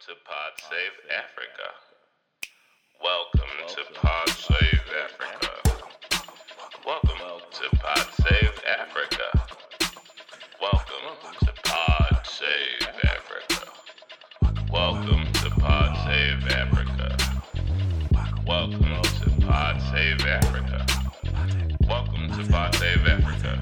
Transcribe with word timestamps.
to 0.00 0.14
Pod 0.24 0.52
Save 0.58 0.96
Africa. 1.10 1.68
Welcome 3.02 3.52
to 3.68 4.00
Pod 4.00 4.28
Save 4.30 4.80
Africa. 5.04 5.52
Welcome 6.86 7.18
to 7.50 7.76
Pod 7.76 8.08
Save 8.22 8.60
Africa. 8.66 9.26
Welcome 10.60 11.16
to 11.40 11.52
Pod 11.64 12.26
Save 12.26 12.88
Africa. 13.04 13.72
Welcome 14.72 15.32
to 15.32 15.50
Pod 15.50 15.96
Save 16.06 16.46
Africa. 16.48 17.18
Welcome 18.46 19.02
to 19.02 19.46
Pod 19.46 19.82
Save 19.92 20.26
Africa. 20.26 20.86
Welcome 21.86 22.28
to 22.30 22.50
Pod 22.50 22.74
Save 22.76 23.06
Africa. 23.06 23.58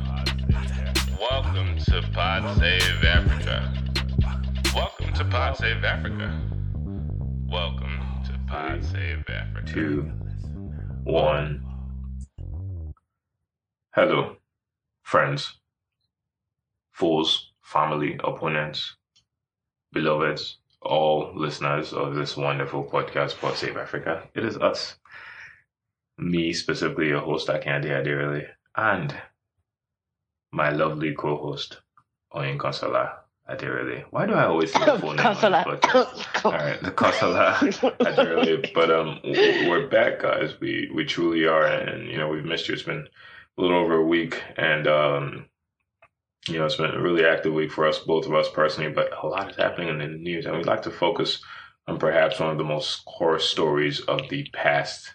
Welcome 1.20 1.78
to 1.78 2.02
Pod 2.12 2.58
Save 2.58 3.04
Africa. 3.04 3.89
To 5.20 5.26
Pod 5.26 5.54
Save 5.54 5.84
Africa. 5.84 6.40
Welcome 7.46 8.00
to 8.24 8.40
Pod 8.48 8.82
Save 8.82 9.22
Africa. 9.28 9.70
two, 9.70 10.10
one. 11.04 11.62
Hello, 13.94 14.36
friends, 15.02 15.60
foes, 16.92 17.52
family, 17.60 18.18
opponents, 18.24 18.96
beloveds, 19.92 20.56
all 20.80 21.34
listeners 21.36 21.92
of 21.92 22.14
this 22.14 22.34
wonderful 22.34 22.82
podcast, 22.82 23.38
Pod 23.38 23.58
Save 23.58 23.76
Africa. 23.76 24.26
It 24.34 24.46
is 24.46 24.56
us, 24.56 24.96
me 26.16 26.54
specifically, 26.54 27.08
your 27.08 27.20
host, 27.20 27.48
Akande 27.48 27.90
Adirele, 27.90 28.46
and 28.74 29.14
my 30.50 30.70
lovely 30.70 31.14
co-host, 31.14 31.82
Oyin 32.34 32.56
Consola 32.56 33.19
Adirele. 33.50 34.04
Why 34.10 34.26
do 34.26 34.34
I 34.34 34.44
always 34.44 34.72
say 34.72 34.84
the 34.84 34.98
full 34.98 35.12
name 35.14 35.26
on 35.26 35.34
this 35.34 35.42
Consola. 35.42 35.64
podcast? 35.64 36.44
All 36.44 36.52
right, 36.52 36.82
the 36.82 36.92
Consola 36.92 37.54
Adirele. 38.00 38.72
But 38.72 38.90
um, 38.90 39.20
we're 39.24 39.88
back, 39.88 40.20
guys. 40.20 40.58
We 40.60 40.90
we 40.94 41.04
truly 41.04 41.46
are, 41.46 41.66
and 41.66 42.08
you 42.08 42.16
know 42.16 42.28
we've 42.28 42.44
missed 42.44 42.68
you. 42.68 42.74
It's 42.74 42.82
been 42.84 43.08
a 43.58 43.60
little 43.60 43.78
over 43.78 43.96
a 43.96 44.06
week, 44.06 44.40
and 44.56 44.86
um, 44.86 45.46
you 46.48 46.58
know 46.58 46.64
it's 46.66 46.76
been 46.76 46.94
a 46.94 47.00
really 47.02 47.24
active 47.24 47.52
week 47.52 47.72
for 47.72 47.86
us, 47.86 47.98
both 47.98 48.26
of 48.26 48.34
us 48.34 48.48
personally. 48.50 48.92
But 48.92 49.10
a 49.22 49.26
lot 49.26 49.50
is 49.50 49.56
happening 49.56 49.88
in 49.88 49.98
the 49.98 50.06
news, 50.06 50.46
and 50.46 50.56
we'd 50.56 50.66
like 50.66 50.82
to 50.82 50.90
focus 50.90 51.42
on 51.88 51.98
perhaps 51.98 52.38
one 52.38 52.50
of 52.50 52.58
the 52.58 52.64
most 52.64 53.04
core 53.04 53.40
stories 53.40 54.00
of 54.00 54.28
the 54.28 54.46
past 54.52 55.14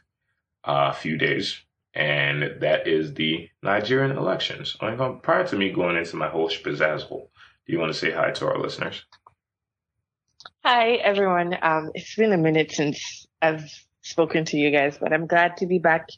uh, 0.65 0.91
few 0.91 1.17
days, 1.17 1.61
and 1.93 2.59
that 2.61 2.87
is 2.87 3.13
the 3.13 3.47
Nigerian 3.63 4.17
elections. 4.17 4.75
I 4.81 4.93
mean, 4.93 5.19
prior 5.21 5.47
to 5.47 5.55
me 5.55 5.71
going 5.71 5.95
into 5.95 6.17
my 6.17 6.27
whole 6.27 6.49
spizzazzle, 6.49 7.27
do 7.65 7.73
you 7.73 7.79
want 7.79 7.91
to 7.91 7.97
say 7.97 8.11
hi 8.11 8.31
to 8.31 8.47
our 8.47 8.59
listeners? 8.59 9.03
Hi, 10.63 10.93
everyone. 10.95 11.57
Um, 11.61 11.91
it's 11.95 12.15
been 12.15 12.33
a 12.33 12.37
minute 12.37 12.71
since 12.71 13.25
I've 13.41 13.69
spoken 14.01 14.45
to 14.45 14.57
you 14.57 14.71
guys, 14.71 14.97
but 14.99 15.13
I'm 15.13 15.25
glad 15.25 15.57
to 15.57 15.65
be 15.65 15.79
back 15.79 16.09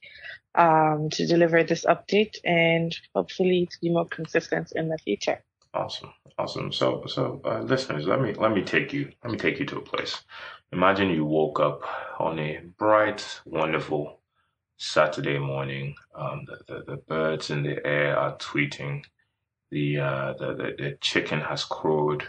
um, 0.56 1.10
to 1.12 1.26
deliver 1.26 1.64
this 1.64 1.86
update 1.86 2.36
and 2.44 2.96
hopefully 3.16 3.68
to 3.72 3.78
be 3.82 3.90
more 3.90 4.08
consistent 4.08 4.72
in 4.76 4.90
the 4.90 4.98
future. 4.98 5.42
Awesome, 5.74 6.12
awesome. 6.38 6.72
So, 6.72 7.04
so 7.08 7.42
uh, 7.46 7.60
listeners, 7.62 8.08
let 8.08 8.22
me 8.22 8.34
let 8.34 8.52
me 8.52 8.64
take 8.64 8.92
you 8.92 9.12
let 9.24 9.32
me 9.32 9.38
take 9.38 9.60
you 9.60 9.66
to 9.68 9.78
a 9.78 9.82
place. 9.82 10.24
Imagine 10.72 11.10
you 11.10 11.24
woke 11.24 11.60
up 11.60 11.84
on 12.20 12.40
a 12.40 12.62
bright, 12.78 13.42
wonderful 13.46 14.20
Saturday 14.78 15.38
morning. 15.38 15.96
Um, 16.16 16.46
the, 16.46 16.58
the 16.68 16.84
the 16.92 16.98
birds 16.98 17.52
in 17.52 17.64
the 17.64 17.86
air 17.86 18.18
are 18.18 18.36
tweeting. 18.38 19.04
The 19.72 20.00
uh, 20.00 20.34
the, 20.34 20.54
the 20.54 20.76
the 20.78 20.98
chicken 21.02 21.42
has 21.42 21.64
crowed. 21.66 22.24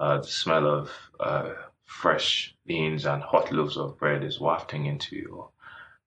Uh, 0.00 0.18
the 0.18 0.26
smell 0.26 0.66
of 0.66 0.90
uh, 1.20 1.52
fresh 1.84 2.54
beans 2.66 3.06
and 3.06 3.22
hot 3.22 3.52
loaves 3.52 3.76
of 3.76 3.98
bread 3.98 4.24
is 4.24 4.40
wafting 4.40 4.86
into 4.86 5.16
your 5.16 5.50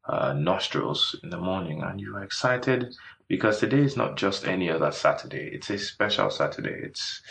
uh, 0.08 0.34
nostrils 0.34 1.16
in 1.24 1.30
the 1.30 1.38
morning, 1.38 1.82
and 1.82 2.00
you 2.02 2.16
are 2.16 2.24
excited 2.24 2.94
because 3.28 3.60
today 3.60 3.82
is 3.82 3.98
not 3.98 4.18
just 4.18 4.46
any 4.48 4.70
other 4.70 4.92
Saturday. 4.92 5.50
It's 5.54 5.70
a 5.70 5.78
special 5.78 6.30
Saturday. 6.30 6.80
It's 6.84 7.22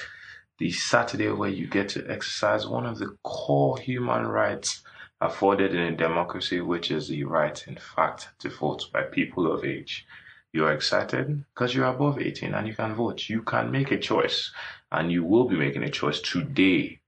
the 0.58 0.70
Saturday 0.70 1.28
where 1.30 1.50
you 1.50 1.66
get 1.66 1.88
to 1.90 2.08
exercise 2.10 2.66
one 2.66 2.86
of 2.86 2.98
the 2.98 3.16
core 3.22 3.78
human 3.78 4.26
rights 4.26 4.82
afforded 5.20 5.74
in 5.74 5.80
a 5.80 5.96
democracy, 5.96 6.60
which 6.60 6.90
is 6.90 7.08
the 7.08 7.24
right, 7.24 7.64
in 7.66 7.76
fact, 7.76 8.28
to 8.40 8.48
vote 8.50 8.84
by 8.92 9.02
people 9.02 9.50
of 9.52 9.64
age. 9.64 10.06
You're 10.54 10.70
excited 10.70 11.44
because 11.52 11.74
you're 11.74 11.88
above 11.88 12.20
18 12.20 12.54
and 12.54 12.68
you 12.68 12.76
can 12.76 12.94
vote. 12.94 13.28
You 13.28 13.42
can 13.42 13.72
make 13.72 13.90
a 13.90 13.98
choice, 13.98 14.52
and 14.92 15.10
you 15.10 15.24
will 15.24 15.48
be 15.48 15.56
making 15.56 15.82
a 15.82 15.90
choice 15.90 16.20
today 16.20 17.00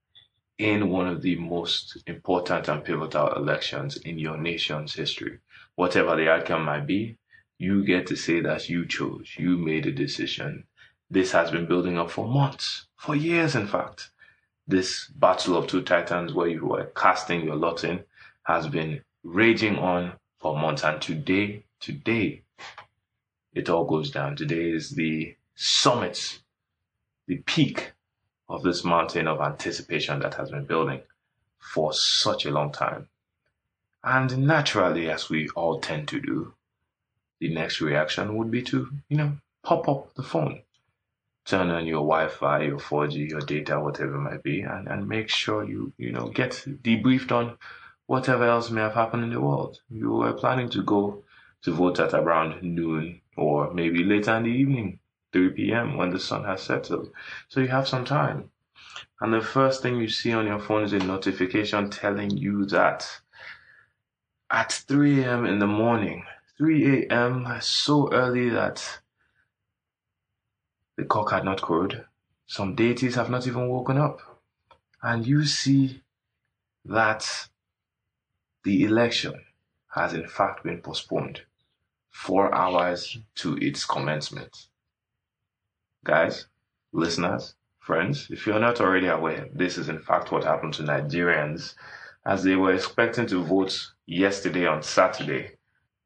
in 0.57 0.89
one 0.89 1.07
of 1.07 1.21
the 1.21 1.37
most 1.37 2.03
important 2.07 2.67
and 2.67 2.83
pivotal 2.83 3.33
elections 3.35 3.95
in 3.95 4.19
your 4.19 4.35
nation's 4.35 4.95
history. 4.95 5.39
Whatever 5.75 6.17
the 6.17 6.29
outcome 6.29 6.65
might 6.65 6.85
be, 6.85 7.19
you 7.57 7.85
get 7.85 8.05
to 8.07 8.17
say 8.17 8.41
that 8.41 8.67
you 8.67 8.85
chose, 8.85 9.35
you 9.37 9.55
made 9.55 9.85
a 9.85 9.93
decision. 9.93 10.65
This 11.09 11.31
has 11.31 11.49
been 11.49 11.67
building 11.67 11.97
up 11.97 12.11
for 12.11 12.27
months, 12.27 12.87
for 12.97 13.15
years, 13.15 13.55
in 13.55 13.65
fact. 13.65 14.09
This 14.67 15.07
battle 15.07 15.55
of 15.55 15.67
two 15.67 15.83
titans, 15.83 16.33
where 16.33 16.49
you 16.49 16.65
were 16.65 16.91
casting 16.97 17.45
your 17.45 17.55
lot 17.55 17.85
in, 17.85 18.03
has 18.43 18.67
been 18.67 19.03
raging 19.23 19.77
on 19.77 20.19
for 20.37 20.59
months. 20.59 20.83
And 20.83 21.01
today, 21.01 21.63
today, 21.79 22.41
it 23.57 23.69
all 23.69 23.85
goes 23.85 24.11
down. 24.11 24.35
Today 24.35 24.69
is 24.69 24.91
the 24.91 25.35
summit, 25.55 26.39
the 27.25 27.37
peak 27.37 27.93
of 28.47 28.61
this 28.61 28.83
mountain 28.83 29.27
of 29.27 29.41
anticipation 29.41 30.19
that 30.19 30.35
has 30.35 30.51
been 30.51 30.65
building 30.65 31.01
for 31.59 31.91
such 31.91 32.45
a 32.45 32.51
long 32.51 32.71
time. 32.71 33.09
And 34.03 34.47
naturally, 34.47 35.09
as 35.09 35.29
we 35.29 35.49
all 35.49 35.79
tend 35.79 36.07
to 36.09 36.21
do, 36.21 36.53
the 37.39 37.53
next 37.53 37.81
reaction 37.81 38.37
would 38.37 38.51
be 38.51 38.61
to, 38.63 38.89
you 39.09 39.17
know, 39.17 39.37
pop 39.63 39.89
up 39.89 40.13
the 40.13 40.23
phone, 40.23 40.61
turn 41.43 41.69
on 41.71 41.87
your 41.87 42.05
Wi-Fi, 42.05 42.61
your 42.63 42.79
4G, 42.79 43.29
your 43.29 43.41
data, 43.41 43.79
whatever 43.79 44.15
it 44.15 44.21
might 44.21 44.43
be, 44.43 44.61
and, 44.61 44.87
and 44.87 45.09
make 45.09 45.29
sure 45.29 45.63
you, 45.63 45.91
you 45.97 46.11
know, 46.11 46.27
get 46.27 46.63
debriefed 46.83 47.31
on 47.31 47.57
whatever 48.05 48.45
else 48.45 48.69
may 48.69 48.81
have 48.81 48.93
happened 48.93 49.23
in 49.23 49.31
the 49.31 49.41
world. 49.41 49.81
You 49.89 50.11
were 50.11 50.33
planning 50.33 50.69
to 50.69 50.83
go 50.83 51.23
to 51.63 51.71
vote 51.73 51.99
at 51.99 52.13
around 52.13 52.61
noon 52.63 53.21
or 53.35 53.73
maybe 53.73 54.03
later 54.03 54.35
in 54.35 54.43
the 54.43 54.49
evening, 54.49 54.99
3 55.33 55.49
p.m. 55.49 55.97
when 55.97 56.09
the 56.09 56.19
sun 56.19 56.43
has 56.43 56.61
settled. 56.61 57.09
So 57.49 57.59
you 57.59 57.67
have 57.67 57.87
some 57.87 58.05
time. 58.05 58.49
And 59.21 59.33
the 59.33 59.41
first 59.41 59.81
thing 59.81 59.97
you 59.97 60.09
see 60.09 60.33
on 60.33 60.47
your 60.47 60.59
phone 60.59 60.83
is 60.83 60.93
a 60.93 60.99
notification 60.99 61.89
telling 61.89 62.31
you 62.31 62.65
that 62.67 63.09
at 64.49 64.71
3 64.71 65.23
a.m. 65.23 65.45
in 65.45 65.59
the 65.59 65.67
morning, 65.67 66.23
3 66.57 67.05
a.m. 67.07 67.47
so 67.59 68.11
early 68.13 68.49
that 68.49 69.01
the 70.95 71.05
cock 71.05 71.31
had 71.31 71.43
not 71.43 71.61
crowed. 71.61 72.05
Some 72.47 72.75
deities 72.75 73.15
have 73.15 73.29
not 73.29 73.45
even 73.45 73.69
woken 73.69 73.97
up. 73.97 74.21
And 75.01 75.27
you 75.27 75.45
see 75.45 76.01
that 76.85 77.49
the 78.63 78.83
election 78.83 79.43
has 79.97 80.13
in 80.13 80.27
fact 80.27 80.63
been 80.63 80.81
postponed 80.81 81.41
four 82.09 82.53
hours 82.53 83.17
to 83.35 83.57
its 83.57 83.85
commencement. 83.85 84.67
Guys, 86.03 86.47
listeners, 86.91 87.55
friends, 87.79 88.27
if 88.29 88.47
you're 88.47 88.59
not 88.59 88.81
already 88.81 89.07
aware, 89.07 89.47
this 89.53 89.77
is 89.77 89.89
in 89.89 89.99
fact 89.99 90.31
what 90.31 90.43
happened 90.43 90.73
to 90.75 90.83
Nigerians 90.83 91.75
as 92.25 92.43
they 92.43 92.55
were 92.55 92.73
expecting 92.73 93.27
to 93.27 93.43
vote 93.43 93.91
yesterday 94.05 94.65
on 94.65 94.83
Saturday 94.83 95.57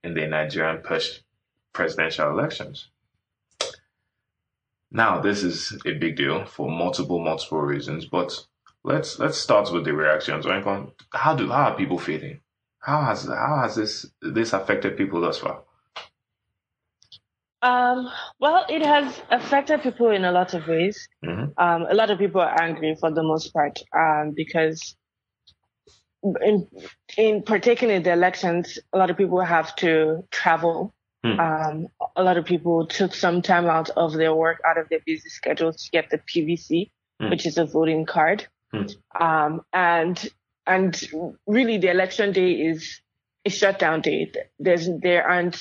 in 0.04 0.14
the 0.14 0.28
Nigerian 0.28 0.82
pres- 0.82 1.24
presidential 1.74 2.30
elections. 2.30 2.90
Now, 4.92 5.22
this 5.22 5.44
is 5.44 5.80
a 5.86 5.94
big 5.94 6.18
deal 6.18 6.46
for 6.46 6.70
multiple, 6.70 7.20
multiple 7.20 7.62
reasons, 7.62 8.06
but 8.06 8.46
let's 8.84 9.18
let's 9.20 9.38
start 9.38 9.72
with 9.72 9.86
the 9.86 9.94
reactions. 9.94 10.46
How 11.14 11.36
do 11.36 11.48
how 11.48 11.70
are 11.70 11.76
people 11.78 11.98
feeling? 11.98 12.42
How 12.82 13.02
has 13.04 13.26
how 13.26 13.60
has 13.62 13.76
this 13.76 14.06
this 14.22 14.54
affected 14.54 14.98
people 14.98 15.22
thus 15.22 15.38
far? 15.38 15.64
Um, 17.62 18.10
well, 18.40 18.66
it 18.70 18.84
has 18.84 19.22
affected 19.30 19.84
people 19.84 20.10
in 20.10 20.26
a 20.26 20.32
lot 20.32 20.56
of 20.56 20.68
ways. 20.68 21.08
Mhm. 21.24 21.54
Um, 21.58 21.86
a 21.88 21.94
lot 21.94 22.10
of 22.10 22.18
people 22.18 22.42
are 22.42 22.60
angry 22.62 22.96
for 22.96 23.12
the 23.12 23.22
most 23.22 23.54
part 23.54 23.80
um, 23.96 24.32
because 24.36 24.96
in 26.42 26.68
in 27.18 27.44
partaking 27.44 27.92
in 27.92 28.02
the 28.02 28.12
elections, 28.14 28.80
a 28.94 28.98
lot 28.98 29.12
of 29.12 29.18
people 29.18 29.42
have 29.42 29.76
to 29.78 30.28
travel. 30.32 30.94
Um, 31.40 31.88
a 32.16 32.24
lot 32.24 32.38
of 32.38 32.46
people 32.46 32.88
took 32.88 33.14
some 33.14 33.44
time 33.44 33.68
out 33.68 33.92
of 33.92 34.14
their 34.14 34.34
work, 34.34 34.60
out 34.68 34.80
of 34.80 34.90
their 34.90 35.02
busy 35.06 35.30
schedule 35.30 35.72
to 35.72 35.90
get 35.92 36.10
the 36.10 36.18
PVC, 36.18 36.90
Hmm. 37.20 37.30
which 37.30 37.46
is 37.46 37.60
a 37.60 37.66
voting 37.66 38.08
card. 38.08 38.48
Um, 39.20 39.62
and 39.72 40.18
and 40.76 40.92
really, 41.48 41.78
the 41.78 41.90
election 41.90 42.32
day 42.32 42.52
is 42.54 43.02
a 43.46 43.50
shutdown 43.50 44.02
day. 44.02 44.32
There's 44.60 44.88
there 45.02 45.28
aren't 45.28 45.58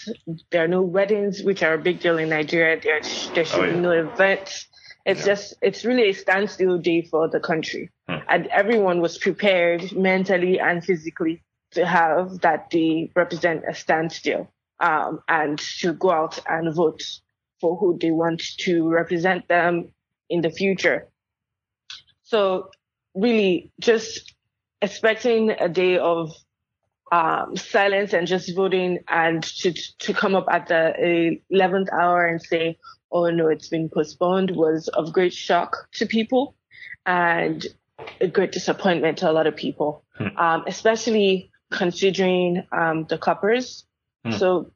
there 0.51 0.65
are 0.65 0.69
no 0.69 0.83
weddings, 0.83 1.43
which 1.43 1.63
are 1.63 1.75
a 1.75 1.79
big 1.79 2.01
deal 2.01 2.19
in 2.19 2.29
Nigeria. 2.29 2.81
There 2.81 3.01
there 3.35 3.45
should 3.45 3.61
Oh, 3.61 3.65
yeah. 3.65 3.73
be 3.75 3.81
no 3.81 3.91
events. 3.93 4.67
It's 5.07 5.21
Yeah. 5.21 5.27
just, 5.33 5.55
it's 5.63 5.85
really 5.85 6.11
a 6.11 6.13
standstill 6.13 6.79
day 6.79 7.03
for 7.03 7.29
the 7.29 7.41
country. 7.41 7.91
Hmm. 8.09 8.19
And 8.29 8.47
everyone 8.49 9.01
was 9.01 9.17
prepared 9.19 9.93
mentally 9.97 10.61
and 10.61 10.85
physically 10.85 11.43
to 11.73 11.87
have 11.87 12.41
that 12.41 12.69
day 12.71 13.11
represent 13.17 13.65
a 13.67 13.75
standstill 13.75 14.43
um, 14.79 15.21
and 15.27 15.59
to 15.81 15.95
go 15.95 16.11
out 16.11 16.39
and 16.47 16.75
vote 16.75 17.03
for 17.61 17.77
who 17.79 17.99
they 17.99 18.11
want 18.11 18.43
to 18.59 18.89
represent 18.89 19.49
them 19.49 19.93
in 20.29 20.43
the 20.43 20.51
future. 20.51 21.09
So 22.23 22.71
really 23.15 23.73
just 23.81 24.35
expecting 24.83 25.51
a 25.51 25.69
day 25.69 25.99
of 25.99 26.33
um, 27.13 27.57
silence 27.57 28.13
and 28.13 28.27
just 28.27 28.55
voting 28.55 29.01
and 29.09 29.43
to, 29.43 29.73
to 29.99 30.15
come 30.15 30.35
up 30.35 30.47
at 30.51 30.69
the 30.69 31.39
11th 31.53 31.93
hour 31.93 32.27
and 32.27 32.41
say, 32.41 32.79
oh 33.13 33.29
no, 33.31 33.49
it's 33.49 33.69
been 33.69 33.89
postponed 33.89 34.53
was 34.53 34.89
of 34.89 35.13
great 35.13 35.33
shock 35.33 35.89
to 35.93 36.07
people 36.07 36.55
and 37.07 37.67
a 38.21 38.29
great 38.29 38.53
disappointment 38.53 39.19
to 39.19 39.31
a 39.31 39.33
lot 39.33 39.47
of 39.47 39.57
people, 39.57 40.05
Hmm. 40.17 40.37
um, 40.37 40.65
especially 40.67 41.51
considering 41.71 42.65
um, 42.73 43.07
the 43.09 43.19
corpers. 43.19 43.85
Hmm. 44.25 44.33
So, 44.33 44.71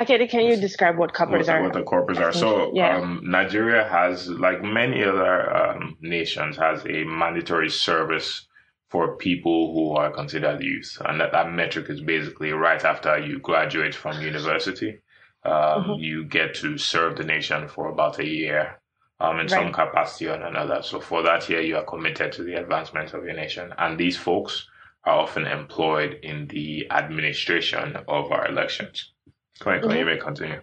okay, 0.00 0.26
can 0.28 0.40
you 0.44 0.56
describe 0.56 0.96
what 0.96 1.08
what, 1.10 1.14
corpers 1.14 1.48
are? 1.48 1.62
what 1.62 1.72
the 1.72 1.82
corpers 1.82 2.18
are. 2.18 2.32
So 2.32 2.70
Yeah. 2.74 2.98
um, 2.98 3.20
Nigeria 3.24 3.88
has, 3.88 4.28
like 4.28 4.62
many 4.62 5.02
other 5.02 5.56
um, 5.56 5.96
nations, 6.00 6.56
has 6.56 6.84
a 6.84 7.04
mandatory 7.04 7.70
service 7.70 8.47
for 8.90 9.16
people 9.16 9.72
who 9.74 9.96
are 9.96 10.10
considered 10.10 10.62
youth, 10.62 11.00
and 11.04 11.20
that, 11.20 11.32
that 11.32 11.52
metric 11.52 11.90
is 11.90 12.00
basically 12.00 12.52
right 12.52 12.84
after 12.84 13.18
you 13.18 13.38
graduate 13.38 13.94
from 13.94 14.20
university, 14.22 15.00
um, 15.44 15.84
Mhm. 15.84 16.00
you 16.00 16.24
get 16.24 16.54
to 16.56 16.78
serve 16.78 17.16
the 17.16 17.24
nation 17.24 17.68
for 17.68 17.88
about 17.88 18.18
a 18.18 18.26
year. 18.26 18.80
Um, 19.20 19.40
in 19.40 19.48
some 19.48 19.72
capacity 19.72 20.28
or 20.28 20.34
another. 20.34 20.80
So 20.80 21.00
for 21.00 21.24
that 21.24 21.48
year, 21.48 21.60
you 21.60 21.76
are 21.76 21.82
committed 21.84 22.30
to 22.34 22.44
the 22.44 22.54
advancement 22.54 23.14
of 23.14 23.24
your 23.24 23.34
nation. 23.34 23.74
And 23.76 23.98
these 23.98 24.16
folks 24.16 24.68
are 25.02 25.18
often 25.18 25.44
employed 25.44 26.20
in 26.22 26.46
the 26.46 26.86
administration 26.92 27.96
of 28.06 28.30
our 28.30 28.46
elections. 28.46 29.12
Correct, 29.58 29.84
Mhm. 29.84 29.98
you 29.98 30.04
may 30.04 30.18
continue. 30.18 30.60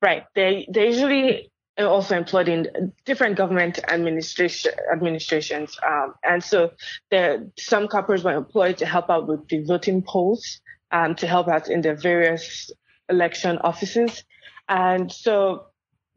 Right. 0.00 0.22
They 0.36 0.68
they 0.70 0.86
usually 0.86 1.50
also 1.78 2.16
employed 2.16 2.48
in 2.48 2.92
different 3.04 3.36
government 3.36 3.80
administration 3.88 4.72
administrations, 4.92 5.78
um, 5.86 6.14
and 6.22 6.42
so 6.42 6.70
there 7.10 7.46
some 7.58 7.88
corpers 7.88 8.22
were 8.22 8.32
employed 8.32 8.78
to 8.78 8.86
help 8.86 9.10
out 9.10 9.26
with 9.26 9.48
the 9.48 9.64
voting 9.64 10.02
polls, 10.02 10.60
um, 10.92 11.14
to 11.16 11.26
help 11.26 11.48
out 11.48 11.68
in 11.68 11.80
the 11.80 11.94
various 11.94 12.70
election 13.08 13.58
offices, 13.58 14.24
and 14.68 15.10
so 15.10 15.66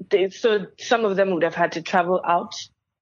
they 0.09 0.29
so 0.29 0.67
some 0.79 1.05
of 1.05 1.15
them 1.15 1.31
would 1.31 1.43
have 1.43 1.55
had 1.55 1.71
to 1.71 1.81
travel 1.81 2.21
out 2.25 2.53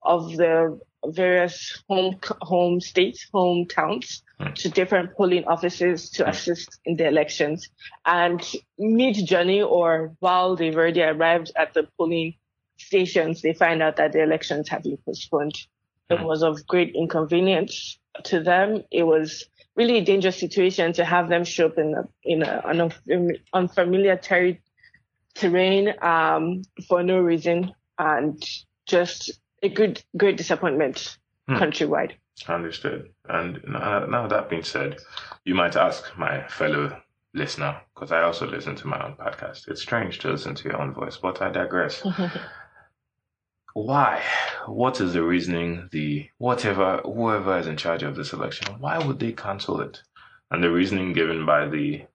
of 0.02 0.36
the 0.38 0.80
various 1.08 1.84
home 1.90 2.18
home 2.42 2.80
states, 2.80 3.28
hometowns 3.34 4.22
Hmm. 4.40 4.52
to 4.54 4.70
different 4.70 5.16
polling 5.16 5.46
offices 5.46 6.10
to 6.10 6.28
assist 6.28 6.80
in 6.84 6.98
the 6.98 7.08
elections. 7.08 7.70
And 8.06 8.46
mid 8.78 9.26
journey 9.26 9.62
or 9.62 10.14
while 10.20 10.58
they've 10.58 10.76
already 10.76 11.02
arrived 11.04 11.52
at 11.56 11.74
the 11.74 11.88
polling 11.98 12.36
stations, 12.78 13.42
they 13.42 13.54
find 13.54 13.82
out 13.82 13.96
that 13.98 14.12
the 14.14 14.22
elections 14.24 14.70
have 14.70 14.84
been 14.84 14.98
postponed. 15.06 15.56
It 16.10 16.20
Hmm. 16.20 16.26
was 16.26 16.44
of 16.44 16.66
great 16.68 16.94
inconvenience 16.96 17.98
to 18.26 18.42
them. 18.42 18.84
It 18.92 19.04
was 19.04 19.44
really 19.76 19.98
a 19.98 20.06
dangerous 20.06 20.38
situation 20.40 20.94
to 20.94 21.04
have 21.04 21.28
them 21.30 21.44
show 21.44 21.66
up 21.68 21.78
in 21.78 21.94
a, 21.96 22.04
in 22.24 22.44
a, 22.44 22.62
an 22.66 23.32
unfamiliar 23.54 24.16
terri- 24.18 24.60
terrain 25.34 25.94
um, 26.02 26.62
for 26.88 27.04
no 27.04 27.20
reason 27.20 27.74
and 28.00 28.42
just 28.86 29.32
a 29.64 29.70
good 29.70 30.04
great 30.18 30.38
disappointment 30.38 31.18
Hmm. 31.48 31.56
countrywide. 31.58 32.14
Understood. 32.48 33.10
And 33.30 33.62
now, 33.68 34.06
now 34.06 34.28
that 34.28 34.50
being 34.50 34.64
said, 34.64 34.98
you 35.44 35.54
might 35.56 35.76
ask 35.76 36.18
my 36.18 36.48
fellow 36.48 37.02
listener, 37.34 37.82
because 37.94 38.12
I 38.12 38.24
also 38.24 38.48
listen 38.48 38.76
to 38.78 38.88
my 38.88 39.04
own 39.06 39.14
podcast. 39.16 39.68
It's 39.68 39.82
strange 39.82 40.20
to 40.20 40.30
listen 40.32 40.56
to 40.56 40.64
your 40.70 40.82
own 40.82 40.94
voice, 40.94 41.18
but 41.18 41.42
I 41.42 41.50
digress. 41.52 42.04
Why? 43.76 44.24
What 44.68 45.02
is 45.02 45.12
the 45.12 45.22
reasoning? 45.22 45.90
The 45.92 46.30
whatever, 46.38 47.02
whoever 47.04 47.58
is 47.58 47.68
in 47.68 47.76
charge 47.76 48.04
of 48.04 48.16
this 48.16 48.32
election, 48.32 48.80
why 48.80 48.98
would 48.98 49.20
they 49.20 49.34
cancel 49.34 49.82
it? 49.82 50.02
And 50.50 50.64
the 50.64 50.72
reasoning 50.72 51.12
given 51.12 51.46
by 51.46 51.68
the 51.68 52.06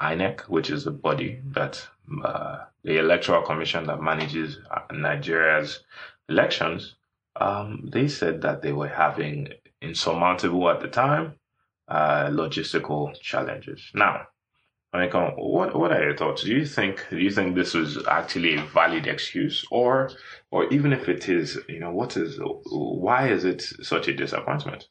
INEC, 0.00 0.40
which 0.48 0.70
is 0.70 0.84
the 0.84 0.90
body 0.90 1.42
that 1.48 1.86
uh, 2.24 2.60
the 2.82 2.96
Electoral 2.96 3.42
Commission 3.42 3.84
that 3.88 4.00
manages 4.00 4.58
uh, 4.70 4.90
Nigeria's 4.90 5.84
elections, 6.30 6.94
um, 7.36 7.90
they 7.92 8.08
said 8.08 8.40
that 8.40 8.62
they 8.62 8.72
were 8.72 8.88
having 8.88 9.52
insurmountable 9.82 10.70
at 10.70 10.80
the 10.80 10.88
time 10.88 11.34
uh, 11.88 12.28
logistical 12.28 13.12
challenges. 13.20 13.90
Now, 13.92 14.28
Monica, 14.92 15.32
what 15.38 15.74
what 15.74 15.90
are 15.90 16.02
your 16.02 16.16
thoughts? 16.16 16.44
Do 16.44 16.50
you 16.50 16.66
think 16.66 17.06
do 17.08 17.18
you 17.18 17.30
think 17.30 17.54
this 17.54 17.72
was 17.72 18.06
actually 18.06 18.56
a 18.56 18.62
valid 18.62 19.06
excuse, 19.06 19.64
or 19.70 20.10
or 20.50 20.66
even 20.72 20.92
if 20.92 21.08
it 21.08 21.28
is, 21.30 21.58
you 21.66 21.80
know, 21.80 21.90
what 21.90 22.16
is 22.16 22.38
why 22.66 23.28
is 23.28 23.44
it 23.44 23.62
such 23.62 24.08
a 24.08 24.14
disappointment? 24.14 24.88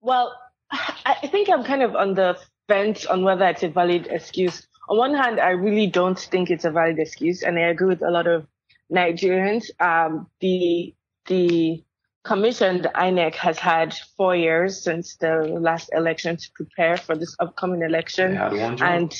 Well, 0.00 0.36
I 0.70 1.16
I 1.22 1.26
think 1.26 1.50
I'm 1.50 1.64
kind 1.64 1.82
of 1.82 1.96
on 1.96 2.14
the 2.14 2.38
fence 2.68 3.06
on 3.06 3.24
whether 3.24 3.46
it's 3.46 3.64
a 3.64 3.68
valid 3.68 4.06
excuse. 4.08 4.66
On 4.88 4.98
one 4.98 5.14
hand, 5.14 5.40
I 5.40 5.50
really 5.50 5.88
don't 5.88 6.18
think 6.18 6.50
it's 6.50 6.64
a 6.64 6.70
valid 6.70 7.00
excuse, 7.00 7.42
and 7.42 7.58
I 7.58 7.62
agree 7.62 7.88
with 7.88 8.02
a 8.02 8.10
lot 8.10 8.28
of 8.28 8.46
Nigerians. 8.92 9.68
Um, 9.80 10.28
the 10.40 10.94
the 11.26 11.82
commission, 12.24 12.82
the 12.82 12.88
INEC, 12.88 13.34
has 13.36 13.58
had 13.58 13.94
four 14.16 14.34
years 14.34 14.82
since 14.82 15.16
the 15.16 15.36
last 15.60 15.90
election 15.92 16.36
to 16.36 16.50
prepare 16.54 16.96
for 16.96 17.14
this 17.14 17.36
upcoming 17.38 17.82
election 17.82 18.32
They 18.32 18.36
had 18.38 18.52
one 18.52 18.76
job. 18.76 18.88
and 18.90 19.14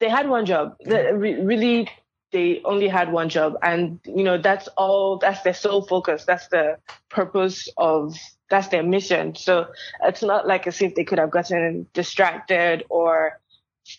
they 0.00 0.08
had 0.08 0.28
one 0.28 0.44
job. 0.46 0.76
The, 0.84 1.14
re- 1.16 1.40
really, 1.40 1.88
they 2.32 2.60
only 2.64 2.88
had 2.88 3.12
one 3.12 3.28
job, 3.28 3.54
and 3.62 4.00
you 4.04 4.24
know 4.24 4.36
that's 4.38 4.68
all. 4.76 5.18
That's 5.18 5.42
their 5.42 5.54
sole 5.54 5.82
focus. 5.86 6.24
That's 6.24 6.48
the 6.48 6.76
purpose 7.08 7.68
of. 7.76 8.14
That's 8.50 8.68
their 8.68 8.82
mission. 8.82 9.34
So 9.36 9.68
it's 10.02 10.22
not 10.22 10.46
like 10.46 10.66
as 10.66 10.82
if 10.82 10.94
they 10.94 11.04
could 11.04 11.18
have 11.18 11.30
gotten 11.30 11.86
distracted 11.94 12.84
or 12.90 13.40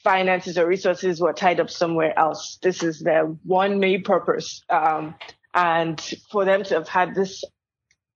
finances 0.03 0.57
or 0.57 0.67
resources 0.67 1.19
were 1.19 1.33
tied 1.33 1.59
up 1.59 1.69
somewhere 1.69 2.17
else. 2.17 2.59
This 2.61 2.83
is 2.83 2.99
their 2.99 3.25
one 3.25 3.79
main 3.79 4.03
purpose. 4.03 4.63
Um, 4.69 5.15
and 5.53 5.99
for 6.31 6.45
them 6.45 6.63
to 6.65 6.75
have 6.75 6.87
had 6.87 7.15
this 7.15 7.43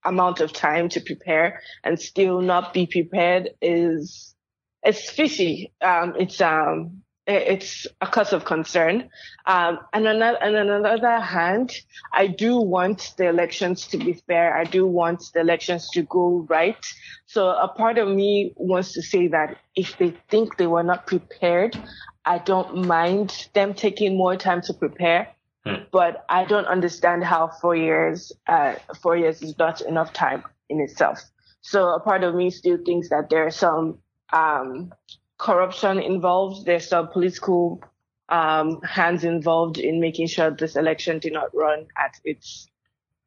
amount 0.05 0.39
of 0.39 0.53
time 0.53 0.89
to 0.89 1.01
prepare 1.01 1.61
and 1.83 1.99
still 1.99 2.41
not 2.41 2.73
be 2.73 2.85
prepared 2.87 3.49
is 3.61 4.35
it's 4.83 5.09
fishy. 5.09 5.73
Um, 5.81 6.15
it's 6.17 6.39
um, 6.41 7.03
it's 7.29 7.85
a 8.01 8.07
cause 8.07 8.33
of 8.33 8.45
concern. 8.45 9.09
Um, 9.45 9.79
and 9.93 10.07
on, 10.07 10.21
and 10.21 10.55
on 10.55 10.81
the 10.81 10.89
other 10.89 11.19
hand, 11.19 11.71
I 12.11 12.27
do 12.27 12.59
want 12.59 13.13
the 13.17 13.27
elections 13.27 13.87
to 13.87 13.97
be 13.97 14.13
fair. 14.13 14.57
I 14.57 14.63
do 14.63 14.87
want 14.87 15.23
the 15.33 15.41
elections 15.41 15.89
to 15.91 16.01
go 16.03 16.45
right. 16.49 16.83
So 17.27 17.49
a 17.49 17.67
part 17.67 17.99
of 17.99 18.07
me 18.07 18.53
wants 18.55 18.93
to 18.93 19.03
say 19.03 19.27
that 19.27 19.57
if 19.75 19.97
they 19.97 20.15
think 20.29 20.57
they 20.57 20.65
were 20.65 20.83
not 20.83 21.05
prepared, 21.05 21.77
I 22.25 22.39
don't 22.39 22.87
mind 22.87 23.49
them 23.53 23.73
taking 23.75 24.17
more 24.17 24.35
time 24.35 24.61
to 24.63 24.73
prepare. 24.73 25.27
Hmm. 25.65 25.83
But 25.91 26.25
I 26.29 26.45
don't 26.45 26.65
understand 26.65 27.23
how 27.23 27.47
four 27.47 27.75
years, 27.75 28.31
uh, 28.47 28.75
four 29.01 29.17
years 29.17 29.41
is 29.41 29.57
not 29.57 29.81
enough 29.81 30.13
time 30.13 30.43
in 30.69 30.79
itself. 30.79 31.21
So 31.61 31.89
a 31.89 31.99
part 31.99 32.23
of 32.23 32.35
me 32.35 32.49
still 32.49 32.77
thinks 32.85 33.09
that 33.09 33.29
there's 33.29 33.55
some 33.55 33.99
um, 34.31 34.93
corruption 35.37 35.99
involved. 35.99 36.65
There's 36.65 36.87
some 36.87 37.09
political 37.09 37.81
um, 38.29 38.81
hands 38.81 39.23
involved 39.23 39.77
in 39.77 39.99
making 39.99 40.27
sure 40.27 40.51
this 40.51 40.75
election 40.75 41.19
did 41.19 41.33
not 41.33 41.53
run 41.53 41.87
at 41.97 42.19
its 42.23 42.67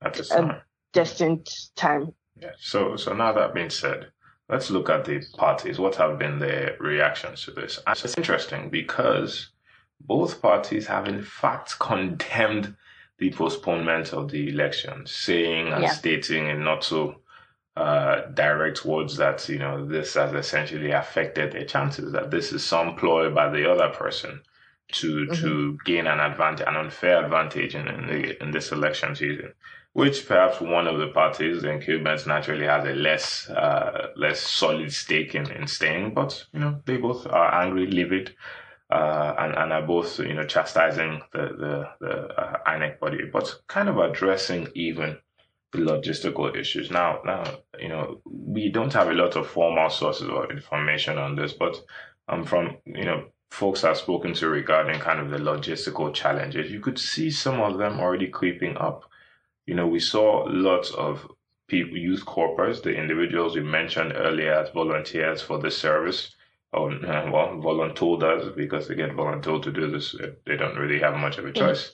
at 0.00 0.14
time. 0.14 0.60
destined 0.92 1.48
time. 1.76 2.12
Yeah. 2.40 2.52
So 2.58 2.96
so 2.96 3.12
now 3.12 3.32
that 3.32 3.54
being 3.54 3.70
said, 3.70 4.10
let's 4.48 4.70
look 4.70 4.88
at 4.88 5.04
the 5.04 5.22
parties. 5.36 5.78
What 5.78 5.96
have 5.96 6.18
been 6.18 6.38
their 6.38 6.76
reactions 6.80 7.44
to 7.44 7.50
this? 7.50 7.80
It's 7.86 8.16
interesting 8.16 8.70
because 8.70 9.48
both 10.06 10.40
parties 10.42 10.86
have 10.86 11.06
in 11.08 11.22
fact 11.22 11.78
condemned 11.78 12.74
the 13.18 13.32
postponement 13.32 14.12
of 14.12 14.30
the 14.30 14.48
election, 14.48 15.06
saying 15.06 15.68
and 15.72 15.82
Yeah. 15.84 15.90
stating 15.90 16.48
in 16.48 16.64
not 16.64 16.84
so 16.84 17.16
uh, 17.76 18.22
direct 18.34 18.84
words 18.84 19.16
that 19.16 19.48
you 19.48 19.58
know 19.58 19.86
this 19.86 20.14
has 20.14 20.32
essentially 20.34 20.90
affected 20.90 21.52
their 21.52 21.64
chances. 21.64 22.12
That 22.12 22.30
this 22.30 22.52
is 22.52 22.62
some 22.62 22.96
ploy 22.96 23.30
by 23.30 23.48
the 23.48 23.70
other 23.70 23.88
person 23.88 24.42
to 24.92 25.26
to 25.28 25.78
gain 25.84 26.06
an 26.06 26.20
advantage, 26.20 26.66
an 26.66 26.76
unfair 26.76 27.24
advantage 27.24 27.74
in 27.74 27.88
in, 27.88 28.06
the, 28.06 28.42
in 28.42 28.50
this 28.50 28.72
election 28.72 29.14
season. 29.14 29.54
Which 29.94 30.26
perhaps 30.26 30.58
one 30.60 30.86
of 30.86 30.98
the 30.98 31.08
parties, 31.08 31.62
the 31.62 31.70
incumbents, 31.70 32.26
naturally 32.26 32.66
has 32.66 32.84
a 32.84 32.94
less 32.94 33.48
uh, 33.50 34.08
less 34.16 34.40
solid 34.40 34.92
stake 34.92 35.34
in, 35.34 35.50
in 35.50 35.66
staying, 35.66 36.14
but 36.14 36.44
you 36.52 36.60
know 36.60 36.80
they 36.86 36.96
both 36.96 37.26
are 37.26 37.54
angry, 37.62 37.86
livid, 37.86 38.34
uh, 38.92 39.34
and 39.38 39.54
and 39.56 39.72
are 39.72 39.86
both 39.86 40.18
you 40.18 40.34
know 40.34 40.44
chastising 40.44 41.22
the 41.32 41.44
the 41.62 41.88
the 42.00 42.14
uh, 42.40 42.58
INEC 42.66 43.00
body, 43.00 43.24
but 43.32 43.54
kind 43.66 43.88
of 43.88 43.96
addressing 43.96 44.68
even 44.74 45.16
the 45.72 45.78
logistical 45.78 46.54
issues. 46.54 46.90
Now, 46.90 47.20
now 47.24 47.44
you 47.80 47.88
know 47.88 48.20
we 48.26 48.68
don't 48.68 48.92
have 48.92 49.08
a 49.08 49.14
lot 49.14 49.36
of 49.36 49.46
formal 49.46 49.88
sources 49.88 50.28
of 50.28 50.50
information 50.50 51.16
on 51.16 51.36
this, 51.36 51.54
but 51.54 51.74
um, 52.28 52.44
from 52.44 52.76
you 52.84 53.06
know 53.06 53.24
folks 53.50 53.82
I've 53.82 53.96
spoken 53.96 54.34
to 54.34 54.48
regarding 54.48 55.00
kind 55.00 55.20
of 55.20 55.30
the 55.30 55.38
logistical 55.38 56.12
challenges, 56.12 56.70
you 56.70 56.80
could 56.80 56.98
see 56.98 57.30
some 57.30 57.60
of 57.60 57.78
them 57.78 57.98
already 57.98 58.28
creeping 58.28 58.76
up. 58.76 59.04
You 59.66 59.74
know, 59.74 59.86
we 59.86 60.00
saw 60.00 60.44
lots 60.48 60.90
of 60.90 61.26
people, 61.66 61.96
youth 61.96 62.26
corpers, 62.26 62.82
the 62.82 62.94
individuals 62.94 63.54
we 63.54 63.62
mentioned 63.62 64.12
earlier 64.14 64.52
as 64.52 64.70
volunteers 64.70 65.40
for 65.40 65.58
this 65.58 65.78
service, 65.78 66.34
or 66.72 66.90
uh, 66.92 67.30
well, 67.30 67.48
voluntold 67.56 68.56
because 68.56 68.88
they 68.88 68.94
get 68.94 69.10
voluntold 69.10 69.62
to 69.64 69.72
do 69.72 69.90
this. 69.90 70.14
They 70.46 70.56
don't 70.56 70.76
really 70.76 71.00
have 71.00 71.16
much 71.16 71.38
of 71.38 71.44
a 71.44 71.52
choice. 71.52 71.92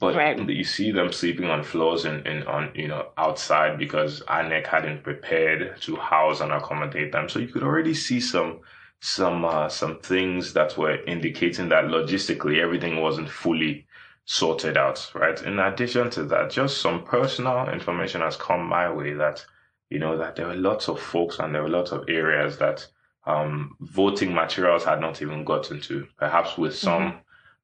But 0.00 0.16
right. 0.16 0.48
you 0.48 0.64
see 0.64 0.90
them 0.90 1.12
sleeping 1.12 1.46
on 1.46 1.62
floors 1.62 2.04
and, 2.04 2.26
and 2.26 2.44
on 2.46 2.72
you 2.74 2.88
know 2.88 3.10
outside 3.16 3.78
because 3.78 4.22
INEC 4.22 4.66
hadn't 4.66 5.04
prepared 5.04 5.80
to 5.82 5.96
house 5.96 6.40
and 6.40 6.52
accommodate 6.52 7.12
them. 7.12 7.28
So 7.28 7.38
you 7.38 7.48
could 7.48 7.62
already 7.62 7.94
see 7.94 8.20
some 8.20 8.60
some 9.00 9.44
uh, 9.44 9.68
some 9.68 10.00
things 10.00 10.54
that 10.54 10.76
were 10.76 11.02
indicating 11.04 11.68
that 11.68 11.84
logistically 11.84 12.60
everything 12.60 13.00
wasn't 13.00 13.30
fully 13.30 13.86
sorted 14.24 14.76
out, 14.76 15.10
right? 15.14 15.40
In 15.42 15.58
addition 15.58 16.10
to 16.10 16.24
that, 16.24 16.50
just 16.50 16.80
some 16.80 17.04
personal 17.04 17.68
information 17.68 18.22
has 18.22 18.36
come 18.36 18.66
my 18.66 18.90
way 18.90 19.12
that 19.12 19.44
you 19.90 19.98
know 19.98 20.16
that 20.16 20.36
there 20.36 20.46
were 20.46 20.56
lots 20.56 20.88
of 20.88 20.98
folks 20.98 21.38
and 21.38 21.54
there 21.54 21.62
were 21.62 21.68
lots 21.68 21.92
of 21.92 22.04
areas 22.08 22.58
that 22.58 22.86
um, 23.26 23.76
voting 23.80 24.34
materials 24.34 24.84
had 24.84 25.00
not 25.00 25.22
even 25.22 25.44
gotten 25.44 25.80
to, 25.82 26.06
perhaps 26.18 26.58
with 26.58 26.76
some 26.76 27.02
mm-hmm. 27.02 27.18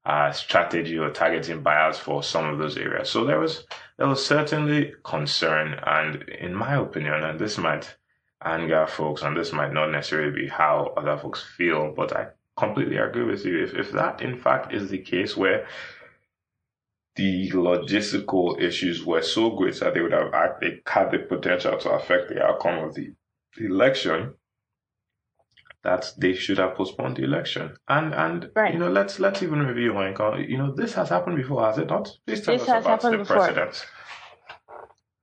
uh, 0.04 0.32
strategy 0.32 0.98
or 0.98 1.10
targeting 1.10 1.62
bias 1.62 1.98
for 1.98 2.22
some 2.22 2.46
of 2.46 2.58
those 2.58 2.76
areas. 2.76 3.10
So 3.10 3.24
there 3.24 3.38
was 3.38 3.64
there 3.98 4.08
was 4.08 4.24
certainly 4.24 4.94
concern, 5.04 5.78
and 5.84 6.22
in 6.28 6.54
my 6.54 6.76
opinion, 6.76 7.24
and 7.24 7.38
this 7.38 7.58
might 7.58 7.94
anger 8.42 8.86
folks, 8.86 9.22
and 9.22 9.36
this 9.36 9.52
might 9.52 9.72
not 9.72 9.90
necessarily 9.90 10.32
be 10.32 10.48
how 10.48 10.94
other 10.96 11.18
folks 11.18 11.42
feel, 11.56 11.92
but 11.94 12.16
I 12.16 12.28
completely 12.56 12.96
agree 12.96 13.24
with 13.24 13.44
you. 13.44 13.62
If, 13.62 13.74
if 13.74 13.92
that 13.92 14.22
in 14.22 14.38
fact 14.38 14.72
is 14.72 14.88
the 14.88 14.98
case 14.98 15.36
where 15.36 15.66
the 17.16 17.50
logistical 17.50 18.60
issues 18.60 19.04
were 19.04 19.22
so 19.22 19.50
great 19.50 19.78
that 19.80 19.94
they 19.94 20.00
would 20.00 20.12
have 20.12 20.32
they 20.60 20.80
had 20.86 21.10
the 21.10 21.18
potential 21.18 21.76
to 21.76 21.90
affect 21.90 22.28
the 22.28 22.42
outcome 22.42 22.84
of 22.84 22.94
the 22.94 23.12
election, 23.58 24.34
that 25.82 26.12
they 26.18 26.34
should 26.34 26.58
have 26.58 26.74
postponed 26.74 27.16
the 27.16 27.24
election. 27.24 27.76
And 27.88 28.14
and 28.14 28.50
right. 28.54 28.72
you 28.72 28.78
know, 28.78 28.90
let's 28.90 29.18
let's 29.18 29.42
even 29.42 29.60
review 29.60 29.92
Wanko. 29.92 30.48
You 30.48 30.58
know, 30.58 30.74
this 30.74 30.94
has 30.94 31.08
happened 31.08 31.36
before, 31.36 31.64
has 31.64 31.78
it 31.78 31.88
not? 31.88 32.10
Please 32.26 32.42
tell 32.42 32.58
this 32.58 32.68
us 32.68 32.84
about 32.84 33.02
the 33.02 33.18
before. 33.18 33.36
precedents. 33.36 33.86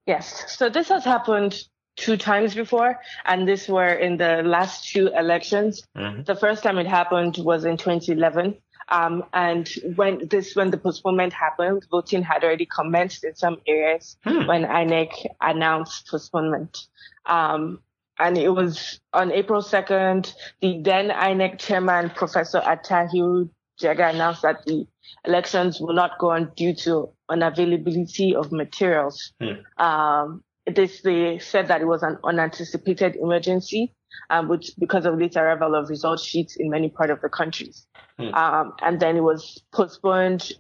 Yes. 0.06 0.56
So 0.58 0.70
this 0.70 0.90
has 0.90 1.04
happened 1.04 1.60
two 1.98 2.16
times 2.16 2.56
before, 2.56 3.00
and 3.26 3.48
this 3.48 3.68
were 3.68 3.94
in 3.94 4.18
the 4.18 4.42
last 4.44 4.90
two 4.90 5.08
elections. 5.08 5.84
Mm-hmm. 5.98 6.24
The 6.24 6.36
first 6.36 6.64
time 6.64 6.78
it 6.78 6.88
happened 6.88 7.38
was 7.38 7.66
in 7.66 7.78
2011. 7.78 8.56
Um, 8.90 9.26
and 9.34 9.68
when 9.96 10.28
this, 10.30 10.56
when 10.56 10.72
the 10.72 10.78
postponement 10.78 11.34
happened, 11.34 11.86
voting 11.92 12.24
had 12.24 12.44
already 12.44 12.66
commenced 12.66 13.26
in 13.26 13.36
some 13.36 13.58
areas 13.68 14.16
hmm. 14.24 14.48
when 14.48 14.64
INEC 14.64 15.26
announced 15.42 16.08
postponement. 16.08 16.88
Um, 17.26 17.82
and 18.20 18.38
it 18.38 18.50
was 18.50 19.00
on 19.14 19.32
April 19.32 19.62
2nd, 19.62 20.34
the 20.62 20.82
then 20.82 21.10
INEC 21.10 21.60
chairman, 21.60 22.10
Professor 22.10 22.60
Attahiru 22.62 23.50
Jega, 23.82 24.14
announced 24.14 24.42
that 24.42 24.66
the 24.66 24.88
elections 25.26 25.80
will 25.80 25.94
not 25.94 26.18
go 26.20 26.32
on 26.32 26.52
due 26.56 26.74
to 26.74 27.10
unavailability 27.30 28.34
of 28.34 28.52
materials. 28.52 29.34
Hmm. 29.42 29.84
Um, 29.84 30.44
this, 30.66 31.02
they 31.02 31.40
said 31.40 31.68
that 31.68 31.82
it 31.82 31.86
was 31.86 32.04
an 32.04 32.18
unanticipated 32.24 33.16
emergency, 33.16 33.94
um, 34.30 34.48
which 34.48 34.72
because 34.78 35.06
of 35.06 35.18
late 35.18 35.38
arrival 35.38 35.76
of 35.76 35.90
result 35.90 36.20
sheets 36.20 36.56
in 36.56 36.70
many 36.70 36.90
parts 36.90 37.12
of 37.12 37.22
the 37.22 37.30
countries. 37.30 37.86
Hmm. 38.18 38.34
Um, 38.34 38.74
and 38.82 39.00
then 39.00 39.16
it 39.16 39.22
was 39.22 39.62
postponed 39.72 40.52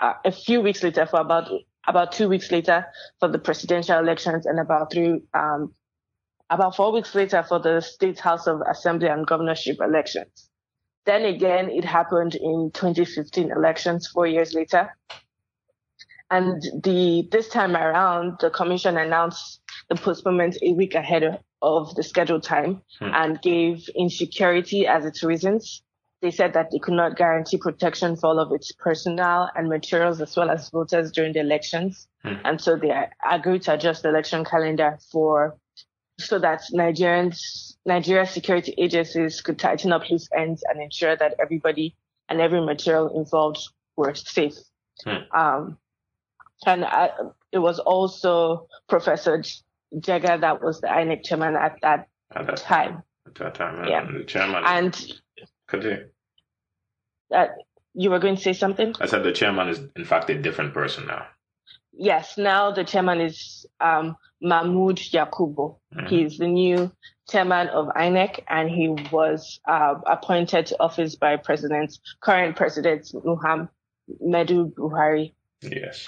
uh, 0.00 0.14
a 0.24 0.32
few 0.32 0.60
weeks 0.60 0.82
later 0.82 1.06
for 1.06 1.20
about 1.20 1.50
about 1.88 2.12
two 2.12 2.28
weeks 2.28 2.52
later 2.52 2.86
for 3.18 3.28
the 3.28 3.38
presidential 3.38 3.98
elections 3.98 4.44
and 4.44 4.60
about 4.60 4.92
three 4.92 5.22
um, 5.32 5.74
about 6.50 6.74
four 6.74 6.92
weeks 6.92 7.14
later 7.14 7.42
for 7.42 7.60
the 7.60 7.80
State 7.80 8.18
House 8.18 8.46
of 8.46 8.60
Assembly 8.68 9.08
and 9.08 9.26
governorship 9.26 9.78
elections. 9.80 10.50
Then 11.06 11.24
again, 11.24 11.70
it 11.70 11.84
happened 11.84 12.34
in 12.34 12.70
2015 12.74 13.52
elections, 13.52 14.08
four 14.08 14.26
years 14.26 14.52
later. 14.52 14.94
And 16.30 16.62
the 16.84 17.28
this 17.32 17.48
time 17.48 17.74
around, 17.74 18.36
the 18.40 18.50
commission 18.50 18.96
announced 18.96 19.60
the 19.88 19.96
postponement 19.96 20.56
a 20.62 20.72
week 20.74 20.94
ahead 20.94 21.40
of 21.62 21.94
the 21.94 22.02
scheduled 22.02 22.42
time 22.42 22.82
hmm. 22.98 23.10
and 23.12 23.42
gave 23.42 23.88
insecurity 23.96 24.86
as 24.86 25.04
its 25.04 25.24
reasons. 25.24 25.82
They 26.22 26.30
said 26.30 26.52
that 26.52 26.70
they 26.70 26.78
could 26.78 26.94
not 26.94 27.16
guarantee 27.16 27.56
protection 27.56 28.14
for 28.14 28.28
all 28.28 28.38
of 28.38 28.52
its 28.52 28.72
personnel 28.72 29.50
and 29.56 29.68
materials 29.68 30.20
as 30.20 30.36
well 30.36 30.50
as 30.50 30.68
voters 30.68 31.10
during 31.10 31.32
the 31.32 31.40
elections. 31.40 32.06
Hmm. 32.22 32.34
And 32.44 32.60
so 32.60 32.76
they 32.76 32.92
agreed 33.28 33.62
to 33.62 33.74
adjust 33.74 34.02
the 34.02 34.10
election 34.10 34.44
calendar 34.44 34.98
for 35.10 35.56
so 36.20 36.38
that 36.38 36.62
Nigerians, 36.72 37.76
Nigeria 37.84 38.26
security 38.26 38.74
agencies 38.78 39.40
could 39.40 39.58
tighten 39.58 39.92
up 39.92 40.08
loose 40.10 40.28
ends 40.36 40.62
and 40.68 40.80
ensure 40.80 41.16
that 41.16 41.34
everybody 41.40 41.96
and 42.28 42.40
every 42.40 42.60
material 42.60 43.08
involved 43.18 43.68
were 43.96 44.14
safe. 44.14 44.56
Hmm. 45.04 45.36
Um, 45.36 45.78
and 46.66 46.84
I, 46.84 47.10
it 47.52 47.58
was 47.58 47.78
also 47.78 48.68
Professor 48.88 49.42
Jega 49.94 50.40
that 50.40 50.62
was 50.62 50.80
the 50.80 50.86
INEC 50.88 51.24
chairman 51.24 51.56
at 51.56 51.78
that, 51.82 52.08
at 52.34 52.46
that 52.46 52.56
time. 52.58 52.92
time. 52.92 53.02
At 53.26 53.34
that 53.36 53.54
time, 53.54 53.88
yeah. 53.88 54.06
The 54.10 54.24
chairman. 54.24 54.62
And 54.66 55.12
continue. 55.66 56.08
That 57.30 57.56
you 57.94 58.10
were 58.10 58.18
going 58.18 58.36
to 58.36 58.42
say 58.42 58.52
something? 58.52 58.94
I 59.00 59.06
said 59.06 59.22
the 59.22 59.32
chairman 59.32 59.68
is 59.68 59.80
in 59.96 60.04
fact 60.04 60.30
a 60.30 60.40
different 60.40 60.74
person 60.74 61.06
now. 61.06 61.26
Yes, 62.02 62.38
now 62.38 62.70
the 62.70 62.82
chairman 62.82 63.20
is 63.20 63.66
um, 63.78 64.16
Mahmood 64.40 64.96
Yakubu. 64.96 65.76
Mm-hmm. 65.94 66.06
He's 66.06 66.38
the 66.38 66.46
new 66.46 66.90
chairman 67.30 67.68
of 67.68 67.88
INEC, 67.88 68.40
and 68.48 68.70
he 68.70 68.88
was 69.12 69.60
uh, 69.68 69.96
appointed 70.06 70.64
to 70.66 70.80
office 70.80 71.16
by 71.16 71.36
President, 71.36 71.98
current 72.22 72.56
President 72.56 73.04
Muhammadu 73.12 74.72
Buhari. 74.72 75.34
Yes. 75.60 76.06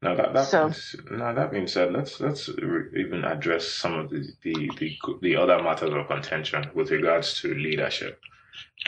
Now 0.00 0.14
that 0.14 0.32
that 0.32 0.46
so, 0.46 0.70
being, 0.70 1.18
now 1.20 1.34
that 1.34 1.50
being 1.50 1.66
said, 1.66 1.92
let's 1.92 2.20
let's 2.20 2.48
re- 2.48 2.88
even 2.96 3.22
address 3.26 3.68
some 3.68 3.98
of 3.98 4.08
the, 4.08 4.26
the 4.42 4.70
the 4.78 4.96
the 5.20 5.36
other 5.36 5.62
matters 5.62 5.92
of 5.92 6.06
contention 6.06 6.70
with 6.74 6.90
regards 6.90 7.38
to 7.42 7.52
leadership. 7.52 8.18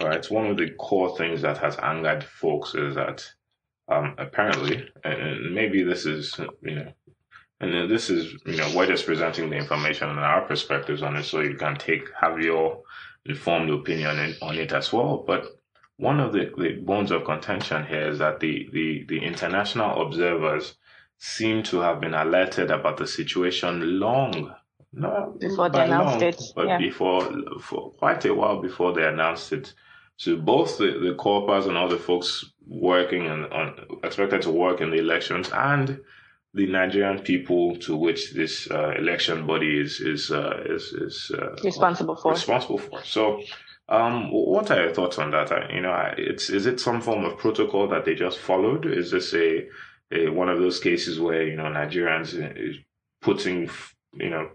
All 0.01 0.09
right, 0.09 0.25
one 0.31 0.47
of 0.47 0.57
the 0.57 0.71
core 0.71 1.15
things 1.19 1.43
that 1.43 1.59
has 1.59 1.77
angered 1.83 2.25
folks 2.25 2.75
is 2.75 2.95
that 2.95 3.31
um, 3.91 4.15
apparently, 4.19 4.89
and 5.05 5.55
maybe 5.55 5.83
this 5.83 6.07
is 6.07 6.39
you 6.63 6.75
know 6.77 6.93
and 7.61 7.91
this 7.91 8.09
is, 8.09 8.35
you 8.47 8.57
know, 8.57 8.73
we're 8.75 8.87
just 8.87 9.05
presenting 9.05 9.51
the 9.51 9.57
information 9.57 10.09
and 10.09 10.19
our 10.19 10.43
perspectives 10.43 11.03
on 11.03 11.17
it 11.17 11.25
so 11.25 11.41
you 11.41 11.57
can 11.57 11.77
take, 11.77 12.09
have 12.19 12.41
your 12.41 12.83
informed 13.27 13.69
opinion 13.71 14.35
on 14.41 14.57
it 14.57 14.73
as 14.73 14.93
well. 14.93 15.23
But 15.27 15.45
one 15.99 16.21
of 16.21 16.33
the, 16.33 16.51
the 16.57 16.81
bones 16.81 17.11
of 17.11 17.25
contention 17.25 17.85
here 17.85 18.09
is 18.09 18.19
that 18.19 18.41
the, 18.41 18.71
the, 18.73 19.05
the 19.07 19.19
international 19.19 20.01
observers 20.01 20.77
seem 21.19 21.63
to 21.65 21.81
have 21.81 22.01
been 22.01 22.15
alerted 22.15 22.71
about 22.71 22.97
the 22.97 23.07
situation 23.07 24.01
long, 24.01 24.55
not 24.95 25.39
before 25.39 25.69
they 25.69 25.85
announced 25.85 26.21
long, 26.21 26.23
it, 26.23 26.43
but 26.57 26.67
yeah. 26.67 26.79
before, 26.79 27.31
for 27.61 27.91
quite 27.91 28.25
a 28.25 28.35
while 28.35 28.63
before 28.63 28.95
they 28.95 29.05
announced 29.05 29.53
it. 29.53 29.75
So 30.17 30.37
both 30.37 30.79
the, 30.79 30.99
the 30.99 31.15
corpers 31.15 31.67
and 31.67 31.77
all 31.77 31.89
the 31.89 31.99
folks 31.99 32.50
working 32.67 33.27
and 33.27 33.47
on, 33.53 33.75
expected 34.05 34.43
to 34.43 34.51
work 34.51 34.81
in 34.81 34.91
the 34.91 34.99
elections 34.99 35.51
and 35.53 36.01
the 36.55 36.67
Nigerian 36.67 37.21
people 37.21 37.77
to 37.77 37.97
which 37.97 38.33
this 38.33 38.71
uh, 38.71 38.91
election 38.99 39.47
body 39.47 39.81
is 39.81 40.01
is 40.01 40.31
uh, 40.31 40.63
is, 40.67 40.93
is 40.93 41.33
uh, 41.37 41.55
responsible 41.63 42.17
for. 42.17 42.33
Responsible 42.33 42.79
for. 42.79 43.05
So, 43.05 43.41
um, 43.89 44.31
what 44.33 44.71
are 44.71 44.85
your 44.85 44.95
thoughts 44.95 45.19
on 45.19 45.31
that? 45.31 45.51
You 45.73 45.83
know, 45.83 46.13
it's 46.19 46.51
is 46.51 46.67
it 46.67 46.81
some 46.81 47.01
form 47.01 47.25
of 47.25 47.39
protocol 47.39 47.89
that 47.89 48.05
they 48.05 48.15
just 48.15 48.39
followed? 48.39 48.85
Is 48.87 49.13
this 49.13 49.33
a, 49.35 49.69
a 50.13 50.29
one 50.29 50.49
of 50.49 50.59
those 50.59 50.81
cases 50.81 51.21
where 51.21 51.45
you 51.45 51.57
know 51.57 51.65
Nigerians 51.65 52.35
is 52.35 52.77
putting 53.23 53.71
you 54.15 54.31
know 54.31 54.51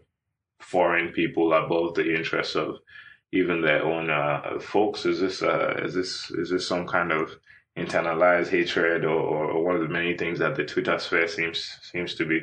foreign 0.60 1.14
people 1.14 1.54
above 1.54 1.96
the 1.96 2.14
interests 2.14 2.56
of 2.56 2.76
even 3.32 3.62
their 3.62 3.84
own 3.84 4.10
uh, 4.10 4.60
folks? 4.60 5.06
Is 5.06 5.22
this 5.22 5.42
uh, 5.42 5.76
is 5.84 5.94
this 5.94 6.30
is 6.32 6.50
this 6.50 6.68
some 6.68 6.88
kind 6.88 7.14
of 7.14 7.38
internalized 7.77 8.50
hatred 8.50 9.03
or, 9.05 9.20
or, 9.20 9.63
one 9.63 9.75
of 9.75 9.82
the 9.82 9.88
many 9.88 10.17
things 10.17 10.39
that 10.39 10.55
the 10.55 10.63
Twitter 10.63 10.98
sphere 10.98 11.27
seems 11.27 11.77
seems 11.82 12.15
to 12.15 12.25
be 12.25 12.41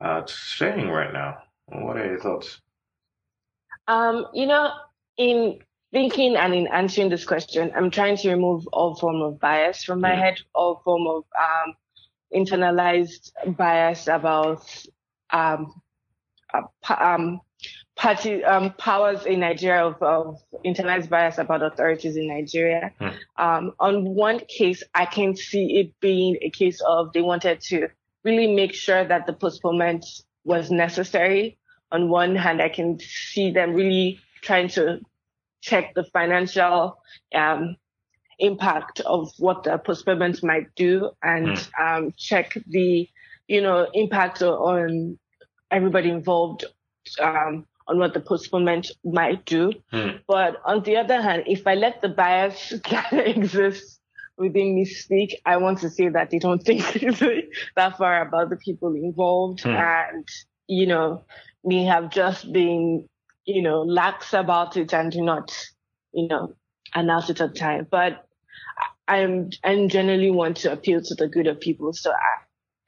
uh, 0.00 0.22
saying 0.26 0.88
right 0.88 1.12
now. 1.12 1.38
What 1.66 1.96
are 1.96 2.06
your 2.06 2.20
thoughts? 2.20 2.60
Um, 3.88 4.26
you 4.32 4.46
know, 4.46 4.70
in 5.16 5.60
thinking 5.92 6.36
and 6.36 6.54
in 6.54 6.68
answering 6.68 7.08
this 7.08 7.24
question, 7.24 7.72
I'm 7.74 7.90
trying 7.90 8.16
to 8.18 8.30
remove 8.30 8.66
all 8.68 8.94
form 8.94 9.22
of 9.22 9.40
bias 9.40 9.82
from 9.82 10.00
my 10.00 10.12
Mm. 10.12 10.18
head, 10.18 10.40
all 10.54 10.80
form 10.84 11.06
of 11.06 11.24
um, 11.38 11.74
internalized 12.34 13.32
bias 13.56 14.06
about 14.06 14.62
um, 15.30 15.80
uh, 16.54 16.62
um, 16.88 17.40
party 18.00 18.42
um, 18.44 18.72
powers 18.78 19.26
in 19.26 19.40
Nigeria 19.40 19.84
of, 19.84 20.02
of 20.02 20.42
internalized 20.64 21.10
bias 21.10 21.36
about 21.36 21.62
authorities 21.62 22.16
in 22.16 22.28
Nigeria. 22.28 22.92
Hmm. 22.98 23.08
Um, 23.36 23.72
on 23.78 24.14
one 24.14 24.40
case, 24.48 24.82
I 24.94 25.04
can 25.04 25.36
see 25.36 25.78
it 25.78 25.92
being 26.00 26.38
a 26.40 26.48
case 26.48 26.80
of 26.80 27.12
they 27.12 27.20
wanted 27.20 27.60
to 27.68 27.88
really 28.24 28.54
make 28.54 28.72
sure 28.72 29.04
that 29.04 29.26
the 29.26 29.34
postponement 29.34 30.06
was 30.44 30.70
necessary. 30.70 31.58
On 31.92 32.08
one 32.08 32.36
hand, 32.36 32.62
I 32.62 32.70
can 32.70 32.98
see 33.00 33.50
them 33.50 33.74
really 33.74 34.18
trying 34.40 34.68
to 34.68 35.00
check 35.60 35.92
the 35.92 36.04
financial 36.04 36.96
um, 37.34 37.76
impact 38.38 39.00
of 39.00 39.30
what 39.36 39.64
the 39.64 39.76
postponement 39.76 40.42
might 40.42 40.74
do 40.74 41.10
and 41.22 41.68
um, 41.78 42.14
check 42.16 42.56
the, 42.66 43.06
you 43.46 43.60
know, 43.60 43.86
impact 43.92 44.40
on 44.40 45.18
everybody 45.70 46.08
involved 46.08 46.64
um, 47.20 47.66
on 47.90 47.98
what 47.98 48.14
the 48.14 48.20
postponement 48.20 48.90
might 49.04 49.44
do. 49.44 49.72
Hmm. 49.90 50.08
But 50.26 50.56
on 50.64 50.82
the 50.84 50.96
other 50.96 51.20
hand, 51.20 51.44
if 51.46 51.66
I 51.66 51.74
let 51.74 52.00
the 52.00 52.08
bias 52.08 52.70
that 52.90 53.12
exists 53.12 54.00
within 54.38 54.74
me 54.74 54.84
speak, 54.84 55.40
I 55.44 55.56
want 55.58 55.80
to 55.80 55.90
say 55.90 56.08
that 56.08 56.30
they 56.30 56.38
don't 56.38 56.62
think 56.62 56.82
that 57.76 57.98
far 57.98 58.22
about 58.26 58.50
the 58.50 58.56
people 58.56 58.94
involved 58.94 59.62
Hmm. 59.62 59.70
and, 59.70 60.28
you 60.68 60.86
know, 60.86 61.24
may 61.64 61.84
have 61.84 62.10
just 62.10 62.50
been, 62.52 63.08
you 63.44 63.62
know, 63.62 63.82
lax 63.82 64.32
about 64.32 64.76
it 64.76 64.94
and 64.94 65.12
do 65.12 65.22
not, 65.22 65.52
you 66.12 66.28
know, 66.28 66.54
announce 66.94 67.28
it 67.28 67.40
at 67.40 67.54
time. 67.56 67.86
But 67.90 68.24
I- 69.08 69.22
I'm, 69.22 69.50
I 69.64 69.86
generally 69.88 70.30
want 70.30 70.58
to 70.58 70.72
appeal 70.72 71.02
to 71.02 71.14
the 71.16 71.28
good 71.28 71.48
of 71.48 71.60
people. 71.60 71.92
So 71.92 72.12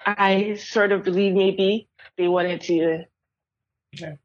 I, 0.06 0.14
I 0.16 0.54
sort 0.54 0.92
of 0.92 1.02
believe 1.04 1.34
maybe 1.34 1.88
they 2.16 2.28
wanted 2.28 2.60
to 2.62 3.04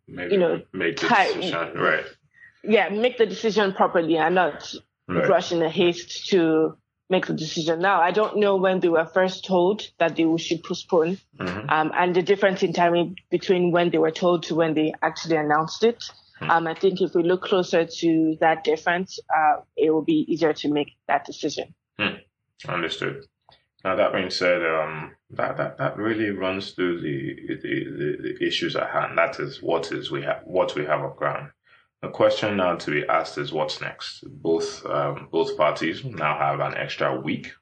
Maybe 0.07 0.33
You 0.33 0.39
know, 0.39 0.61
make 0.73 0.99
the 0.99 1.07
ti- 1.07 1.33
decision. 1.39 1.73
Right. 1.77 2.05
yeah, 2.63 2.89
make 2.89 3.17
the 3.17 3.25
decision 3.25 3.73
properly 3.73 4.17
and 4.17 4.35
not 4.35 4.73
Right. 5.09 5.27
rush 5.29 5.51
in 5.51 5.61
a 5.61 5.69
haste 5.69 6.27
to 6.29 6.77
make 7.09 7.27
the 7.27 7.33
decision. 7.33 7.79
Now, 7.79 8.01
I 8.01 8.11
don't 8.11 8.37
know 8.37 8.57
when 8.57 8.81
they 8.81 8.89
were 8.89 9.05
first 9.05 9.45
told 9.45 9.89
that 9.99 10.17
they 10.17 10.25
should 10.37 10.63
postpone, 10.63 11.17
Mhm. 11.39 11.71
um, 11.71 11.91
and 11.95 12.13
the 12.15 12.21
difference 12.21 12.63
in 12.63 12.73
timing 12.73 13.15
between 13.29 13.71
when 13.71 13.89
they 13.91 13.97
were 13.97 14.11
told 14.11 14.43
to 14.43 14.55
when 14.55 14.73
they 14.73 14.93
actually 15.01 15.37
announced 15.37 15.83
it. 15.85 16.03
Hmm. 16.39 16.51
Um, 16.51 16.67
I 16.67 16.73
think 16.73 17.01
if 17.01 17.15
we 17.15 17.23
look 17.23 17.41
closer 17.41 17.85
to 17.85 18.37
that 18.41 18.63
difference, 18.65 19.19
uh, 19.35 19.61
it 19.77 19.91
will 19.91 20.03
be 20.03 20.25
easier 20.31 20.53
to 20.53 20.67
make 20.69 20.97
that 21.07 21.25
decision. 21.25 21.73
Understood. 22.67 23.25
Now 23.87 23.95
that 23.95 24.11
being 24.11 24.29
said, 24.29 24.61
um, 24.65 25.15
that, 25.29 25.55
that, 25.55 25.77
that 25.77 25.95
really 25.95 26.31
runs 26.31 26.71
through 26.71 26.99
the, 26.99 27.55
the, 27.55 28.17
the, 28.21 28.45
issues 28.45 28.75
at 28.75 28.89
hand. 28.89 29.17
That 29.17 29.39
is 29.39 29.61
what 29.61 29.93
is 29.93 30.11
we 30.11 30.23
have 30.23 30.41
what 30.43 30.75
we 30.75 30.83
have 30.83 30.99
on 30.99 31.15
ground. 31.15 31.51
The 32.01 32.09
question 32.09 32.57
now 32.57 32.75
to 32.75 32.91
be 32.91 33.07
asked 33.07 33.37
is 33.37 33.53
what's 33.53 33.79
next. 33.79 34.25
Both 34.27 34.85
um, 34.85 35.29
both 35.31 35.55
parties 35.55 36.03
now 36.03 36.37
have 36.37 36.59
an 36.59 36.75
extra 36.75 37.17
week 37.17 37.53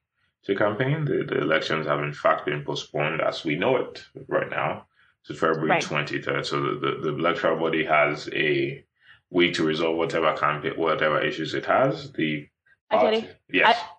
to 0.45 0.55
campaign. 0.55 1.05
The, 1.05 1.25
the 1.29 1.41
elections 1.41 1.85
have 1.85 1.99
in 1.99 2.13
fact 2.13 2.47
been 2.47 2.63
postponed 2.63 3.21
as 3.21 3.45
we 3.45 3.55
know 3.55 3.77
it 3.77 4.03
right 4.27 4.49
now 4.49 4.87
to 5.27 5.35
February 5.35 5.69
Right. 5.69 5.83
twenty 5.83 6.19
third. 6.23 6.47
So 6.47 6.59
the, 6.59 6.73
the, 6.79 6.91
the 7.03 7.15
electoral 7.19 7.59
body 7.59 7.85
has 7.85 8.27
a 8.33 8.83
week 9.29 9.53
to 9.55 9.63
resolve 9.63 9.95
whatever 9.95 10.33
campaign 10.33 10.73
whatever 10.75 11.21
issues 11.23 11.53
it 11.53 11.67
has. 11.67 12.11
The 12.13 12.47
Actually, 12.89 13.21
party- 13.21 13.33
yes. 13.51 13.77
I 13.79 13.94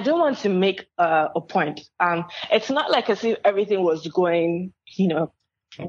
don't 0.00 0.18
want 0.18 0.38
to 0.38 0.48
make 0.48 0.86
uh, 0.98 1.28
a 1.34 1.40
point. 1.40 1.80
Um, 1.98 2.26
it's 2.50 2.70
not 2.70 2.90
like 2.90 3.08
as 3.10 3.24
if 3.24 3.38
everything 3.44 3.82
was 3.82 4.06
going, 4.06 4.72
you 4.96 5.08
know, 5.08 5.32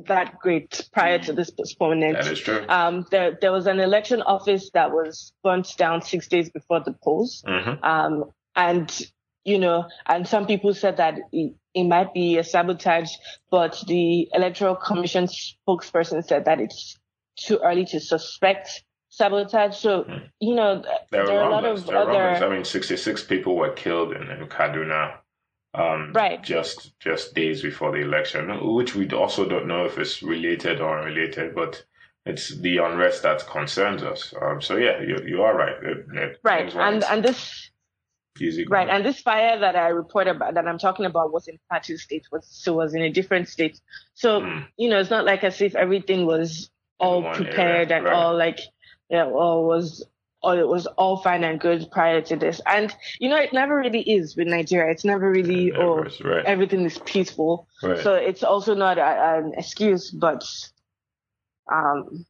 that 0.08 0.40
great 0.40 0.88
prior 0.94 1.20
to 1.20 1.34
this 1.34 1.50
postponement. 1.50 2.14
that 2.14 2.28
is 2.32 2.40
true. 2.40 2.66
Um, 2.70 3.06
there, 3.12 3.38
there 3.42 3.52
was 3.52 3.66
an 3.68 3.80
election 3.80 4.22
office 4.22 4.70
that 4.74 4.92
was 4.92 5.34
burnt 5.44 5.76
down 5.78 6.02
six 6.02 6.28
days 6.28 6.50
before 6.50 6.82
the 6.82 6.94
polls. 7.04 7.44
hmm 7.46 7.84
Um, 7.84 8.26
and, 8.56 9.02
you 9.44 9.58
know, 9.58 9.86
and 10.06 10.28
some 10.28 10.46
people 10.48 10.74
said 10.74 10.98
that 10.98 11.20
it, 11.32 11.56
it 11.74 11.84
might 11.86 12.14
be 12.14 12.38
a 12.38 12.44
sabotage, 12.44 13.12
but 13.50 13.82
the 13.88 14.28
electoral 14.34 14.76
commission 14.76 15.28
spokesperson 15.28 16.24
said 16.26 16.46
that 16.46 16.60
it's 16.60 16.98
too 17.38 17.58
early 17.64 17.86
to 17.86 18.00
suspect 18.00 18.84
sabotage. 19.20 19.76
So, 19.78 19.92
you 20.40 20.56
know, 20.56 20.82
There, 21.12 21.26
there 21.26 21.40
are 21.42 21.50
a 21.50 21.52
lot 21.52 21.66
of 21.66 21.86
There 21.86 21.98
other, 21.98 22.46
I 22.46 22.50
mean, 22.50 22.66
66 22.66 23.24
people 23.26 23.56
were 23.62 23.74
killed 23.74 24.14
in, 24.14 24.24
in 24.32 24.48
Kaduna, 24.48 25.04
um, 25.74 26.14
Right. 26.14 26.42
Just 26.42 27.00
just 27.00 27.36
days 27.36 27.62
before 27.62 27.92
the 27.92 28.00
election, 28.10 28.44
which 28.74 28.96
we 28.96 29.08
also 29.12 29.42
don't 29.48 29.68
know 29.68 29.86
if 29.86 29.98
it's 30.00 30.24
related 30.24 30.82
or 30.82 30.98
unrelated, 30.98 31.54
but 31.54 31.86
it's 32.26 32.46
the 32.66 32.78
unrest 32.78 33.22
that 33.24 33.46
concerns 33.48 34.02
us. 34.02 34.34
Um, 34.42 34.62
so 34.62 34.78
yeah, 34.78 34.96
you 35.10 35.18
you 35.32 35.44
are 35.44 35.56
right. 35.56 35.78
It, 35.92 35.98
it, 36.24 36.32
right. 36.44 36.74
And, 36.76 37.04
and 37.04 37.24
this. 37.24 37.40
Right, 38.70 38.88
and 38.88 39.04
this 39.04 39.20
fire 39.20 39.60
that 39.60 39.76
I 39.76 39.90
report 39.90 40.28
about, 40.28 40.54
that 40.54 40.66
I'm 40.66 40.78
talking 40.80 41.06
about, 41.06 41.34
was 41.34 41.50
in 41.50 41.60
Plateau 41.68 41.98
State, 41.98 42.26
was 42.32 42.48
so 42.50 42.74
was 42.74 42.94
in 42.96 43.02
a 43.02 43.12
different 43.20 43.50
state. 43.50 43.76
So 44.14 44.30
Mm. 44.40 44.66
you 44.78 44.90
know, 44.90 45.00
it's 45.02 45.10
not 45.10 45.26
like 45.26 45.44
as 45.44 45.62
if 45.62 45.76
everything 45.76 46.26
was 46.26 46.72
all 47.00 47.22
prepared 47.34 47.92
area, 47.92 47.98
and 47.98 48.06
right. 48.06 48.16
all 48.16 48.38
like, 48.38 48.60
yeah, 49.10 49.26
all 49.26 49.66
was, 49.66 50.06
all 50.42 50.58
it 50.58 50.68
was 50.68 50.86
all 50.86 51.18
fine 51.18 51.44
and 51.44 51.60
good 51.60 51.90
prior 51.92 52.22
to 52.22 52.36
this. 52.36 52.62
And 52.66 52.96
you 53.20 53.30
know, 53.30 53.38
it 53.38 53.52
never 53.54 53.76
really 53.76 54.02
is 54.02 54.36
with 54.36 54.48
Nigeria. 54.48 54.92
It's 54.92 55.06
never 55.06 55.30
really, 55.30 55.72
oh, 55.74 55.98
right, 55.98 56.24
right, 56.24 56.46
everything 56.46 56.86
is 56.86 56.98
peaceful. 57.00 57.68
right. 57.84 58.00
So 58.00 58.14
it's 58.14 58.44
also 58.44 58.74
not 58.76 58.98
a, 58.98 59.38
an 59.38 59.54
excuse, 59.58 60.12
but, 60.12 60.44
um, 61.72 62.26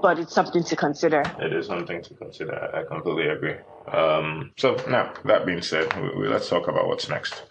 but 0.00 0.18
it's 0.18 0.34
something 0.34 0.62
to 0.64 0.76
consider. 0.76 1.22
It 1.40 1.52
is 1.52 1.66
something 1.66 2.02
to 2.02 2.14
consider. 2.14 2.70
I 2.74 2.84
completely 2.84 3.28
agree. 3.28 3.56
Um, 3.92 4.52
so 4.56 4.76
now 4.88 5.12
that 5.24 5.44
being 5.46 5.62
said, 5.62 5.92
we, 6.00 6.22
we, 6.22 6.28
let's 6.28 6.48
talk 6.48 6.68
about 6.68 6.86
what's 6.86 7.08
next. 7.08 7.42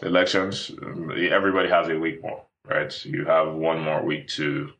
The 0.00 0.08
elections. 0.08 0.72
um, 0.82 1.12
Everybody 1.30 1.68
has 1.68 1.88
a 1.88 1.96
week 1.98 2.20
more, 2.20 2.42
right? 2.68 2.90
So 2.92 3.08
you 3.08 3.24
have 3.26 3.54
one 3.54 3.80
more 3.80 4.02
week 4.04 4.26
to 4.30 4.70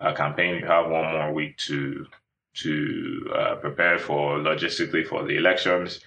uh, 0.00 0.14
campaign. 0.14 0.56
You 0.60 0.66
have 0.66 0.90
one 0.90 1.12
more 1.12 1.32
week 1.34 1.58
to 1.68 2.06
to 2.54 3.30
uh, 3.34 3.54
prepare 3.56 3.98
for 3.98 4.38
logistically 4.38 5.06
for 5.06 5.24
the 5.24 5.36
elections, 5.36 6.00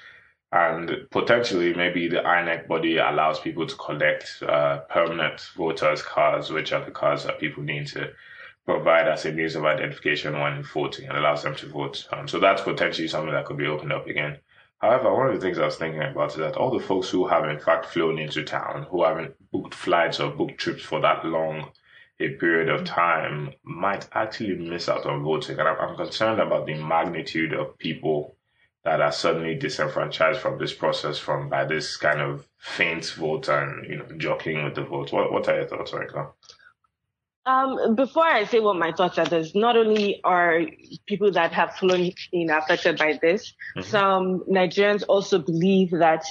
and 0.51 1.07
potentially 1.12 1.73
maybe 1.73 2.07
the 2.07 2.21
INEC 2.21 2.67
body 2.67 2.97
allows 2.97 3.39
people 3.39 3.67
to 3.67 3.75
collect 3.75 4.41
uh, 4.47 4.79
permanent 4.89 5.41
voters' 5.55 6.01
cards, 6.01 6.49
which 6.49 6.71
are 6.71 6.83
the 6.86 6.91
cards 6.91 7.23
that 7.25 7.39
people 7.39 7.63
need 7.63 7.88
to 7.88 8.12
provide 8.65 9.07
as 9.07 9.25
a 9.25 9.31
means 9.31 9.55
of 9.55 9.65
identification 9.65 10.39
when 10.39 10.63
voting 10.63 11.07
and 11.07 11.17
allows 11.17 11.43
them 11.43 11.55
to 11.55 11.67
vote. 11.67 12.07
Um, 12.12 12.27
so 12.27 12.39
that's 12.39 12.62
potentially 12.62 13.07
something 13.07 13.31
that 13.33 13.45
could 13.45 13.57
be 13.57 13.67
opened 13.67 13.93
up 13.93 14.07
again. 14.07 14.38
However, 14.79 15.13
one 15.13 15.27
of 15.27 15.33
the 15.33 15.39
things 15.39 15.57
I 15.57 15.65
was 15.65 15.77
thinking 15.77 16.03
about 16.03 16.31
is 16.31 16.38
that 16.38 16.55
all 16.55 16.77
the 16.77 16.86
folks 16.86 17.10
who 17.10 17.27
have 17.27 17.45
in 17.45 17.60
fact 17.60 17.88
flown 17.88 18.19
into 18.19 18.43
town, 18.43 18.86
who 18.91 19.03
haven't 19.03 19.36
booked 19.51 19.73
flights 19.73 20.19
or 20.19 20.29
booked 20.29 20.60
trips 20.60 20.83
for 20.83 21.01
that 21.01 21.25
long 21.25 21.71
a 22.19 22.30
period 22.30 22.69
of 22.69 22.84
time, 22.86 23.53
might 23.63 24.08
actually 24.13 24.56
miss 24.58 24.89
out 24.89 25.06
on 25.06 25.23
voting. 25.23 25.60
And 25.60 25.67
I'm, 25.67 25.77
I'm 25.80 25.95
concerned 25.95 26.39
about 26.41 26.65
the 26.65 26.75
magnitude 26.75 27.53
of 27.53 27.77
people 27.77 28.36
that 28.84 29.01
are 29.01 29.12
suddenly 29.12 29.56
disenfranchised 29.56 30.39
from 30.39 30.58
this 30.58 30.73
process 30.73 31.17
from 31.17 31.49
by 31.49 31.65
this 31.65 31.97
kind 31.97 32.21
of 32.21 32.47
faint 32.58 33.06
vote 33.17 33.49
and 33.49 33.86
you 33.86 33.97
know 33.97 34.06
jockeying 34.17 34.63
with 34.63 34.75
the 34.75 34.84
vote. 34.84 35.12
What 35.12 35.32
what 35.32 35.47
are 35.49 35.56
your 35.58 35.67
thoughts, 35.67 35.93
Rika? 35.93 36.30
Um, 37.45 37.95
before 37.95 38.25
I 38.25 38.43
say 38.43 38.60
what 38.60 38.75
my 38.77 38.91
thoughts 38.91 39.17
are, 39.17 39.25
there's 39.25 39.56
not 39.56 39.77
only 39.77 40.21
are 40.23 40.62
people 41.06 41.32
that 41.32 41.53
have 41.53 41.75
flown 41.75 42.12
in 42.34 42.49
affected 42.49 42.97
by 42.97 43.17
this, 43.21 43.53
Mhm. 43.77 43.84
some 43.86 44.39
Nigerians 44.49 45.03
also 45.08 45.39
believe 45.39 45.91
that 45.91 46.25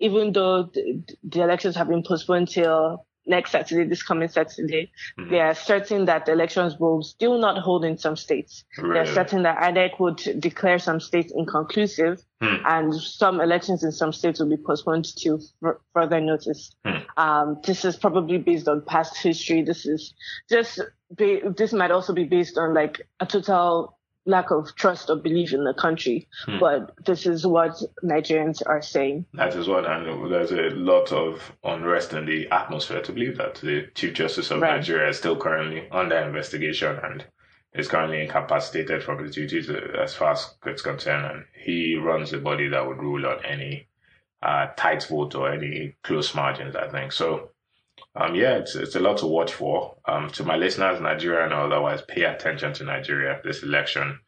even 0.00 0.32
though 0.32 0.64
the, 0.64 1.02
the 1.22 1.42
elections 1.42 1.76
have 1.76 1.88
been 1.88 2.02
postponed 2.02 2.48
till 2.48 3.06
next 3.26 3.52
Saturday, 3.52 3.88
this 3.88 4.02
coming 4.02 4.28
Saturday, 4.28 4.90
Mhm. 5.18 5.30
they 5.30 5.40
are 5.40 5.54
certain 5.54 6.04
that 6.06 6.26
the 6.26 6.32
elections 6.32 6.78
will 6.78 7.02
still 7.02 7.38
not 7.38 7.58
hold 7.58 7.84
in 7.84 7.96
some 7.98 8.16
states. 8.16 8.64
They're 8.76 9.06
certain 9.06 9.42
that 9.44 9.58
INEC 9.58 9.98
would 9.98 10.16
declare 10.40 10.78
some 10.78 11.00
states 11.00 11.32
inconclusive 11.34 12.22
Hmm. 12.40 12.56
and 12.66 12.94
some 12.94 13.40
elections 13.40 13.82
in 13.84 13.92
some 13.92 14.12
states 14.12 14.40
will 14.40 14.48
be 14.50 14.56
postponed 14.58 15.04
to 15.16 15.38
f- 15.64 15.76
further 15.94 16.20
notice. 16.20 16.72
Hmm. 16.84 16.96
Um, 17.16 17.60
this 17.64 17.84
is 17.84 17.96
probably 17.96 18.38
based 18.38 18.68
on 18.68 18.82
past 18.82 19.16
history. 19.16 19.62
This 19.62 19.86
is 19.86 20.12
just, 20.50 20.80
ba- 21.10 21.50
this 21.56 21.72
might 21.72 21.90
also 21.92 22.12
be 22.12 22.24
based 22.24 22.58
on 22.58 22.74
like 22.74 23.06
a 23.20 23.26
total 23.26 23.93
lack 24.26 24.50
of 24.50 24.74
trust 24.74 25.10
or 25.10 25.16
belief 25.16 25.52
in 25.52 25.64
the 25.64 25.74
country. 25.74 26.28
Hmm. 26.46 26.58
But 26.58 26.94
this 27.04 27.26
is 27.26 27.46
what 27.46 27.80
Nigerians 28.02 28.62
are 28.66 28.82
saying. 28.82 29.26
That 29.34 29.54
is 29.54 29.68
what 29.68 29.86
I 29.86 30.02
know. 30.04 30.28
There's 30.28 30.52
a 30.52 30.70
lot 30.74 31.12
of 31.12 31.52
unrest 31.62 32.12
in 32.14 32.26
the 32.26 32.48
atmosphere 32.50 33.02
to 33.02 33.12
believe 33.12 33.36
that 33.38 33.56
the 33.56 33.88
Chief 33.94 34.14
Justice 34.14 34.50
of 34.50 34.60
Right. 34.60 34.76
Nigeria 34.76 35.10
is 35.10 35.18
still 35.18 35.36
currently 35.36 35.88
under 35.90 36.16
investigation 36.16 36.98
and 37.02 37.24
is 37.74 37.88
currently 37.88 38.22
incapacitated 38.22 39.02
from 39.02 39.22
his 39.22 39.34
duties 39.34 39.68
uh, 39.68 39.80
as 40.00 40.14
far 40.14 40.32
as 40.32 40.54
it's 40.64 40.82
concerned, 40.82 41.26
and 41.26 41.44
he 41.60 41.96
runs 41.96 42.30
the 42.30 42.38
body 42.38 42.68
that 42.68 42.86
would 42.86 42.98
rule 42.98 43.26
on 43.26 43.44
any 43.44 43.88
uh, 44.42 44.68
tight 44.76 45.04
vote 45.04 45.34
or 45.34 45.50
any 45.52 45.96
close 46.02 46.34
margins. 46.34 46.76
I 46.76 46.88
think 46.88 47.12
so. 47.12 47.50
Um, 48.16 48.34
yeah, 48.34 48.56
it's 48.56 48.76
it's 48.76 48.94
a 48.94 49.00
lot 49.00 49.18
to 49.18 49.26
watch 49.26 49.52
for. 49.52 49.96
Um, 50.06 50.30
to 50.30 50.44
my 50.44 50.56
listeners, 50.56 51.00
Nigeria 51.00 51.44
and 51.44 51.52
otherwise, 51.52 52.02
pay 52.02 52.24
attention 52.24 52.72
to 52.74 52.84
Nigeria. 52.84 53.40
This 53.42 53.62
election, 53.62 54.20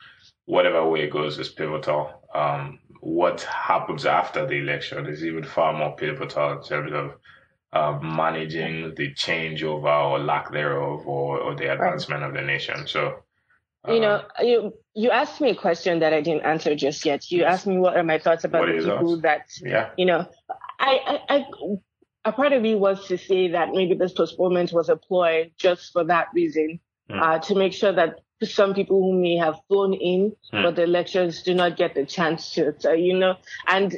whatever 0.47 0.89
way 0.89 1.03
it 1.03 1.13
goes, 1.13 1.39
is 1.39 1.49
pivotal. 1.49 2.11
Um, 2.35 2.81
what 3.01 3.43
happens 3.43 4.05
after 4.05 4.47
the 4.47 4.57
election 4.57 5.07
is 5.07 5.25
even 5.25 5.45
far 5.45 5.73
more 5.73 5.95
pivotal 5.95 6.53
in 6.53 6.63
terms 6.63 6.93
of 6.93 7.13
uh, 7.73 7.99
managing 8.01 8.95
the 8.97 9.13
changeover 9.15 10.11
or 10.11 10.19
lack 10.19 10.51
thereof, 10.51 11.07
or, 11.07 11.39
or 11.39 11.55
the 11.55 11.73
advancement 11.73 12.23
right. 12.23 12.29
of 12.29 12.35
the 12.35 12.43
nation. 12.43 12.87
So 12.89 13.23
you 13.89 14.01
know, 14.01 14.15
uh-huh. 14.15 14.43
you 14.45 14.75
you 14.95 15.11
asked 15.11 15.41
me 15.41 15.51
a 15.51 15.55
question 15.55 16.01
that 16.01 16.13
I 16.13 16.21
didn't 16.21 16.43
answer 16.43 16.75
just 16.75 17.05
yet. 17.05 17.31
You 17.31 17.45
asked 17.45 17.67
me 17.67 17.79
what 17.79 17.97
are 17.97 18.03
my 18.03 18.19
thoughts 18.19 18.45
about 18.45 18.67
the 18.67 18.83
people 18.83 19.21
that, 19.21 19.47
yeah. 19.63 19.91
you 19.97 20.07
know, 20.07 20.27
I, 20.81 21.21
I, 21.29 21.37
I, 21.37 21.45
a 22.27 22.33
part 22.33 22.53
of 22.53 22.61
me 22.61 22.75
was 22.75 23.07
to 23.07 23.17
say 23.17 23.49
that 23.49 23.71
maybe 23.71 23.95
this 23.95 24.13
postponement 24.13 24.73
was 24.73 24.89
a 24.89 24.97
ploy 24.97 25.53
just 25.57 25.93
for 25.93 26.05
that 26.05 26.27
reason, 26.35 26.81
mm. 27.09 27.23
uh, 27.23 27.39
to 27.39 27.55
make 27.55 27.73
sure 27.73 27.93
that 27.93 28.21
some 28.43 28.75
people 28.75 29.01
who 29.01 29.19
may 29.19 29.37
have 29.37 29.55
flown 29.69 29.95
in 29.95 30.35
mm. 30.53 30.63
for 30.63 30.73
the 30.73 30.83
elections 30.83 31.43
do 31.43 31.55
not 31.55 31.77
get 31.77 31.95
the 31.95 32.05
chance 32.05 32.51
to, 32.51 32.75
so, 32.79 32.93
you 32.93 33.17
know, 33.17 33.37
and 33.69 33.97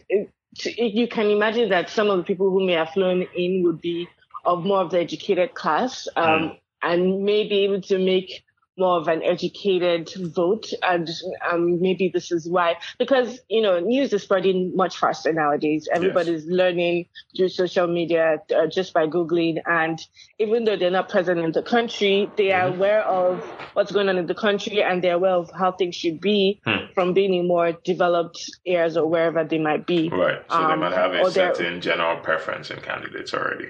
you 0.63 1.09
can 1.09 1.31
imagine 1.31 1.71
that 1.71 1.89
some 1.89 2.11
of 2.11 2.19
the 2.19 2.25
people 2.25 2.51
who 2.51 2.67
may 2.67 2.75
have 2.75 2.91
flown 2.91 3.27
in 3.35 3.63
would 3.65 3.81
be 3.81 4.07
of 4.45 4.63
more 4.63 4.83
of 4.83 4.91
the 4.91 5.01
educated 5.01 5.55
class, 5.55 6.07
um, 6.17 6.27
mm. 6.27 6.59
and 6.83 7.25
may 7.25 7.49
be 7.49 7.65
able 7.65 7.81
to 7.81 7.99
make 7.99 8.45
more 8.79 8.99
of 8.99 9.09
an 9.09 9.23
educated 9.23 10.11
vote. 10.35 10.73
And 10.83 11.09
um, 11.51 11.81
maybe 11.81 12.11
this 12.13 12.31
is 12.31 12.49
why, 12.49 12.77
because, 12.99 13.41
you 13.49 13.61
know, 13.61 13.81
news 13.81 14.13
is 14.13 14.23
spreading 14.23 14.73
much 14.75 14.97
faster 14.97 15.33
nowadays. 15.33 15.89
Everybody's 15.93 16.45
yes. 16.45 16.53
learning 16.53 17.07
through 17.37 17.49
social 17.49 17.87
media 17.87 18.39
uh, 18.55 18.67
just 18.67 18.93
by 18.93 19.07
Googling. 19.07 19.61
And 19.67 20.01
even 20.39 20.65
though 20.65 20.77
they're 20.77 20.91
not 20.91 21.09
present 21.09 21.41
in 21.41 21.53
the 21.53 21.63
country, 21.63 22.31
they 22.37 22.53
are 22.53 22.69
mm-hmm. 22.69 22.79
aware 22.79 23.03
of 23.03 23.45
what's 23.75 23.93
going 23.93 24.09
on 24.09 24.19
in 24.19 24.27
the 24.27 24.35
country 24.35 24.83
and 24.83 25.03
they're 25.03 25.15
aware 25.15 25.33
of 25.33 25.51
how 25.57 25.73
things 25.73 25.95
should 25.95 26.21
be 26.21 26.61
hmm. 26.65 26.93
from 26.95 27.13
being 27.13 27.35
in 27.35 27.47
more 27.47 27.73
developed 27.73 28.51
areas 28.67 28.97
or 28.97 29.07
wherever 29.07 29.45
they 29.45 29.59
might 29.59 29.87
be. 29.87 30.09
Right. 30.09 30.43
So 30.51 30.57
um, 30.57 30.71
they 30.71 30.77
might 30.77 30.97
have 30.97 31.13
a 31.13 31.31
certain 31.31 31.81
general 31.81 32.21
preference 32.21 32.71
in 32.71 32.81
candidates 32.81 33.35
already. 33.35 33.69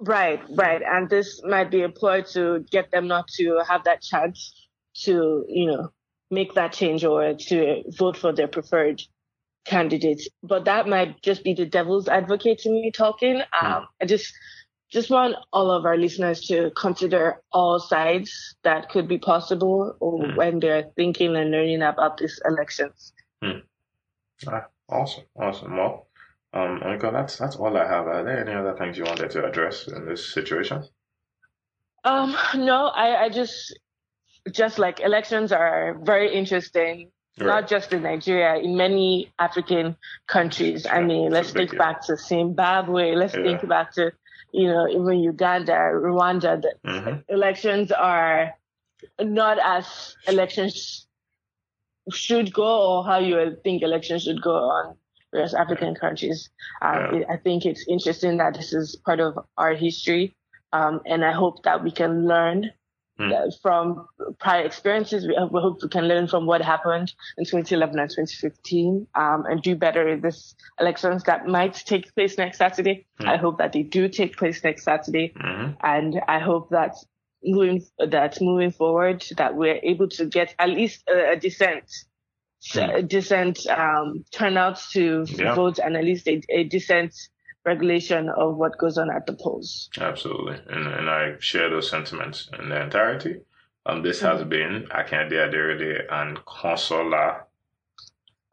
Right, 0.00 0.40
right. 0.50 0.82
And 0.82 1.10
this 1.10 1.40
might 1.44 1.70
be 1.70 1.82
employed 1.82 2.26
to 2.28 2.64
get 2.70 2.90
them 2.90 3.08
not 3.08 3.28
to 3.38 3.62
have 3.68 3.84
that 3.84 4.02
chance 4.02 4.68
to, 5.02 5.44
you 5.48 5.66
know, 5.66 5.92
make 6.30 6.54
that 6.54 6.72
change 6.72 7.04
or 7.04 7.34
to 7.34 7.82
vote 7.88 8.16
for 8.16 8.32
their 8.32 8.48
preferred 8.48 9.02
candidates. 9.64 10.28
But 10.42 10.64
that 10.66 10.88
might 10.88 11.20
just 11.22 11.42
be 11.42 11.54
the 11.54 11.66
devil's 11.66 12.08
advocate 12.08 12.58
to 12.60 12.70
me 12.70 12.90
talking. 12.90 13.42
Hmm. 13.52 13.66
Um, 13.66 13.88
I 14.00 14.06
just, 14.06 14.32
just 14.90 15.10
want 15.10 15.36
all 15.52 15.70
of 15.70 15.84
our 15.84 15.96
listeners 15.96 16.40
to 16.46 16.70
consider 16.76 17.42
all 17.52 17.78
sides 17.78 18.56
that 18.64 18.88
could 18.88 19.08
be 19.08 19.18
possible 19.18 19.96
mm. 20.00 20.36
when 20.36 20.60
they're 20.60 20.90
thinking 20.96 21.36
and 21.36 21.50
learning 21.50 21.82
about 21.82 22.16
these 22.16 22.40
elections. 22.44 23.12
Mm. 23.44 23.62
Ah, 24.46 24.66
awesome, 24.88 25.24
awesome. 25.36 25.76
Well, 25.76 26.07
um, 26.52 26.80
that's 27.00 27.36
that's 27.36 27.56
all 27.56 27.76
I 27.76 27.86
have. 27.86 28.06
Are 28.06 28.24
there 28.24 28.40
any 28.40 28.54
other 28.54 28.74
things 28.76 28.96
you 28.96 29.04
wanted 29.04 29.30
to 29.30 29.44
address 29.44 29.86
in 29.86 30.06
this 30.06 30.32
situation? 30.32 30.84
Um, 32.04 32.34
no, 32.54 32.86
I, 32.86 33.24
I 33.24 33.28
just 33.28 33.78
just 34.50 34.78
like 34.78 35.00
elections 35.00 35.52
are 35.52 35.98
very 36.02 36.34
interesting, 36.34 37.10
right. 37.38 37.46
not 37.46 37.68
just 37.68 37.92
in 37.92 38.02
Nigeria, 38.02 38.56
in 38.62 38.76
many 38.76 39.30
African 39.38 39.96
countries. 40.26 40.86
I 40.86 41.02
mean, 41.02 41.30
let's 41.30 41.52
think 41.52 41.72
deal. 41.72 41.78
back 41.78 42.00
to 42.06 42.16
Zimbabwe, 42.16 43.14
let's 43.14 43.34
yeah. 43.34 43.42
think 43.42 43.68
back 43.68 43.92
to, 43.94 44.12
you 44.52 44.68
know, 44.68 44.88
even 44.88 45.18
Uganda, 45.18 45.72
Rwanda. 45.72 46.62
The 46.62 46.74
mm-hmm. 46.86 47.32
elections 47.34 47.92
are 47.92 48.54
not 49.20 49.58
as 49.62 50.16
elections 50.26 51.06
should 52.10 52.54
go 52.54 52.64
or 52.64 53.04
how 53.04 53.18
you 53.18 53.54
think 53.62 53.82
elections 53.82 54.22
should 54.22 54.40
go 54.40 54.54
on 54.54 54.96
various 55.32 55.54
African 55.54 55.94
countries. 55.94 56.50
Um, 56.82 57.20
yeah. 57.20 57.24
I 57.30 57.36
think 57.36 57.66
it's 57.66 57.86
interesting 57.88 58.38
that 58.38 58.54
this 58.54 58.72
is 58.72 58.96
part 58.96 59.20
of 59.20 59.38
our 59.56 59.74
history. 59.74 60.34
Um, 60.72 61.00
and 61.06 61.24
I 61.24 61.32
hope 61.32 61.62
that 61.62 61.82
we 61.82 61.90
can 61.90 62.26
learn 62.26 62.70
mm. 63.18 63.60
from 63.62 64.06
prior 64.38 64.64
experiences. 64.64 65.26
We, 65.26 65.34
we, 65.50 65.60
hope 65.60 65.82
we 65.82 65.88
can 65.88 66.06
learn 66.08 66.28
from 66.28 66.46
what 66.46 66.60
happened 66.62 67.12
in 67.36 67.44
2011 67.44 67.98
and 67.98 68.10
2015 68.10 69.06
um, 69.14 69.44
and 69.46 69.62
do 69.62 69.74
better 69.74 70.08
in 70.08 70.20
this 70.20 70.54
elections 70.78 71.22
that 71.24 71.46
might 71.46 71.74
take 71.74 72.14
place 72.14 72.38
next 72.38 72.58
Saturday. 72.58 73.06
Mm. 73.20 73.28
I 73.28 73.36
hope 73.36 73.58
that 73.58 73.72
they 73.72 73.82
do 73.82 74.08
take 74.08 74.36
place 74.36 74.62
next 74.62 74.84
Saturday. 74.84 75.32
Mm-hmm. 75.36 75.72
And 75.82 76.20
I 76.28 76.38
hope 76.38 76.70
that 76.70 76.96
moving 77.44 77.84
that 77.98 78.40
moving 78.40 78.72
forward 78.72 79.24
that 79.36 79.54
we're 79.54 79.78
able 79.82 80.08
to 80.08 80.26
get 80.26 80.54
at 80.58 80.70
least 80.70 81.04
a, 81.08 81.32
a 81.32 81.36
decent 81.36 81.84
uh, 82.76 83.00
decent 83.02 83.66
um, 83.68 84.24
turnout 84.30 84.80
to 84.92 85.24
yeah. 85.28 85.54
vote 85.54 85.78
and 85.78 85.96
at 85.96 86.04
least 86.04 86.26
a, 86.26 86.42
a, 86.50 86.64
decent 86.64 87.14
regulation 87.64 88.28
of 88.28 88.56
what 88.56 88.76
goes 88.78 88.98
on 88.98 89.10
at 89.10 89.26
the 89.26 89.32
polls. 89.32 89.88
Absolutely. 90.00 90.58
And, 90.68 90.86
and 90.86 91.08
I 91.08 91.34
share 91.38 91.70
those 91.70 91.88
sentiments 91.88 92.48
in 92.58 92.68
their 92.68 92.82
entirety. 92.82 93.36
Um, 93.86 94.02
this 94.02 94.20
mm-hmm. 94.20 94.38
has 94.38 94.44
been 94.44 94.86
Akande 94.90 95.32
Aderele 95.32 96.02
and 96.10 96.38
Consola 96.44 97.42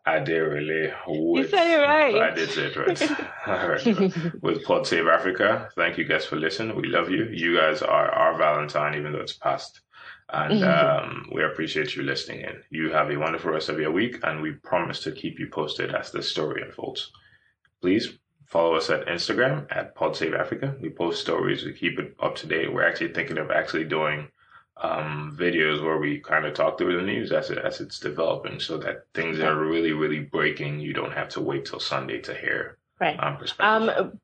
Aderele. 0.07 0.93
With, 1.07 1.45
you 1.45 1.49
said 1.49 1.67
it 1.67 1.81
right. 1.81 2.15
I 2.15 2.31
did 2.31 2.49
say 2.49 2.67
it 2.67 2.75
right. 2.75 3.01
All 3.47 3.69
right. 3.69 4.41
With 4.41 4.63
Pod 4.63 4.85
Save 4.85 5.07
Africa. 5.07 5.69
Thank 5.75 5.97
you 5.97 6.05
guys 6.05 6.25
for 6.25 6.35
listening. 6.35 6.75
We 6.75 6.87
love 6.87 7.09
you. 7.09 7.27
You 7.31 7.57
guys 7.57 7.81
are 7.81 8.09
our 8.11 8.37
Valentine, 8.37 8.95
even 8.95 9.13
though 9.13 9.21
it's 9.21 9.33
past. 9.33 9.81
And 10.29 10.61
mm-hmm. 10.61 11.05
um, 11.05 11.29
we 11.31 11.43
appreciate 11.43 11.95
you 11.95 12.03
listening 12.03 12.41
in. 12.41 12.61
You 12.69 12.91
have 12.91 13.11
a 13.11 13.17
wonderful 13.17 13.51
rest 13.51 13.69
of 13.69 13.79
your 13.79 13.91
week, 13.91 14.19
and 14.23 14.41
we 14.41 14.53
promise 14.53 14.99
to 15.01 15.11
keep 15.11 15.39
you 15.39 15.47
posted 15.47 15.93
as 15.93 16.11
the 16.11 16.23
story 16.23 16.63
unfolds. 16.63 17.11
Please 17.81 18.17
follow 18.47 18.75
us 18.75 18.89
at 18.89 19.05
Instagram 19.05 19.67
at 19.69 19.95
PodSaveAfrica. 19.95 20.81
We 20.81 20.89
post 20.89 21.21
stories, 21.21 21.63
we 21.63 21.73
keep 21.73 21.99
it 21.99 22.15
up 22.19 22.35
to 22.37 22.47
date. 22.47 22.73
We're 22.73 22.87
actually 22.87 23.13
thinking 23.13 23.37
of 23.37 23.51
actually 23.51 23.85
doing 23.85 24.27
um, 24.77 25.37
videos 25.39 25.83
where 25.83 25.97
we 25.97 26.19
kind 26.19 26.45
of 26.45 26.53
talk 26.53 26.77
through 26.77 26.97
the 26.97 27.03
news 27.03 27.31
as 27.31 27.49
it, 27.49 27.57
as 27.57 27.79
it's 27.79 27.99
developing, 27.99 28.59
so 28.59 28.77
that 28.79 29.05
things 29.13 29.39
are 29.39 29.55
really 29.55 29.93
really 29.93 30.19
breaking. 30.19 30.79
You 30.79 30.93
don't 30.93 31.13
have 31.13 31.29
to 31.29 31.41
wait 31.41 31.65
till 31.65 31.79
Sunday 31.79 32.19
to 32.21 32.33
hear 32.33 32.77
right. 32.99 33.17
um, 33.19 33.37
Um, 33.59 34.19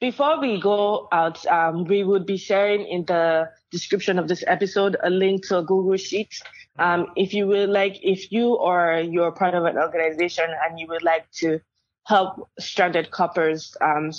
before 0.00 0.40
we 0.40 0.60
go 0.60 1.08
out, 1.12 1.44
um, 1.46 1.84
we 1.84 2.04
would 2.04 2.26
be 2.26 2.36
sharing 2.36 2.86
in 2.86 3.04
the 3.06 3.50
description 3.70 4.18
of 4.18 4.28
this 4.28 4.44
episode 4.46 4.96
a 5.02 5.10
link 5.10 5.46
to 5.48 5.58
a 5.58 5.62
Google 5.62 5.96
Sheet. 5.96 6.40
Um, 6.78 7.06
if 7.16 7.32
you 7.32 7.46
would 7.46 7.70
like, 7.70 7.98
if 8.02 8.30
you 8.30 8.54
or 8.54 8.98
you're 8.98 9.32
part 9.32 9.54
of 9.54 9.64
an 9.64 9.78
organization 9.78 10.44
and 10.44 10.78
you 10.78 10.86
would 10.88 11.02
like 11.02 11.30
to 11.36 11.60
help 12.04 12.48
stranded 12.58 13.10
corpers 13.10 13.74
um, 13.80 14.12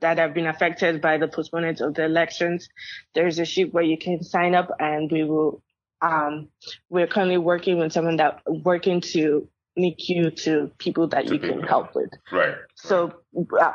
that 0.00 0.18
have 0.18 0.32
been 0.32 0.46
affected 0.46 1.00
by 1.00 1.18
the 1.18 1.26
postponement 1.26 1.80
of 1.80 1.94
the 1.94 2.04
elections, 2.04 2.68
there's 3.14 3.38
a 3.38 3.44
sheet 3.44 3.74
where 3.74 3.84
you 3.84 3.98
can 3.98 4.22
sign 4.22 4.54
up, 4.54 4.70
and 4.78 5.10
we 5.10 5.24
will. 5.24 5.62
Um, 6.02 6.48
we're 6.90 7.06
currently 7.06 7.38
working 7.38 7.78
with 7.78 7.92
someone 7.92 8.16
that 8.16 8.42
working 8.46 9.00
to 9.12 9.48
link 9.78 10.08
you 10.08 10.30
to 10.30 10.70
people 10.78 11.08
that 11.08 11.32
you 11.32 11.38
can 11.38 11.62
help 11.62 11.94
with. 11.94 12.10
Right. 12.30 12.54
So 12.74 13.14
uh, 13.58 13.72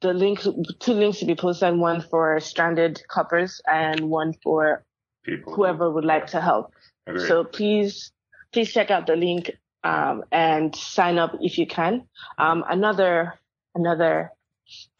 the 0.00 0.12
link, 0.14 0.40
two 0.78 0.92
links 0.92 1.18
to 1.18 1.26
be 1.26 1.34
posted, 1.34 1.76
one 1.76 2.00
for 2.00 2.40
stranded 2.40 3.02
corpers 3.08 3.60
and 3.70 4.00
one 4.10 4.34
for 4.42 4.84
People. 5.24 5.54
whoever 5.54 5.90
would 5.90 6.04
like 6.04 6.26
to 6.28 6.40
help. 6.40 6.72
Agreed. 7.06 7.28
So 7.28 7.44
please, 7.44 8.12
please 8.52 8.72
check 8.72 8.90
out 8.90 9.06
the 9.06 9.16
link 9.16 9.50
um, 9.84 10.24
and 10.32 10.74
sign 10.74 11.18
up 11.18 11.36
if 11.40 11.58
you 11.58 11.66
can. 11.66 12.04
Um, 12.38 12.64
another 12.68 13.38
another 13.74 14.32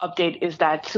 update 0.01 0.41
is 0.41 0.57
that 0.57 0.95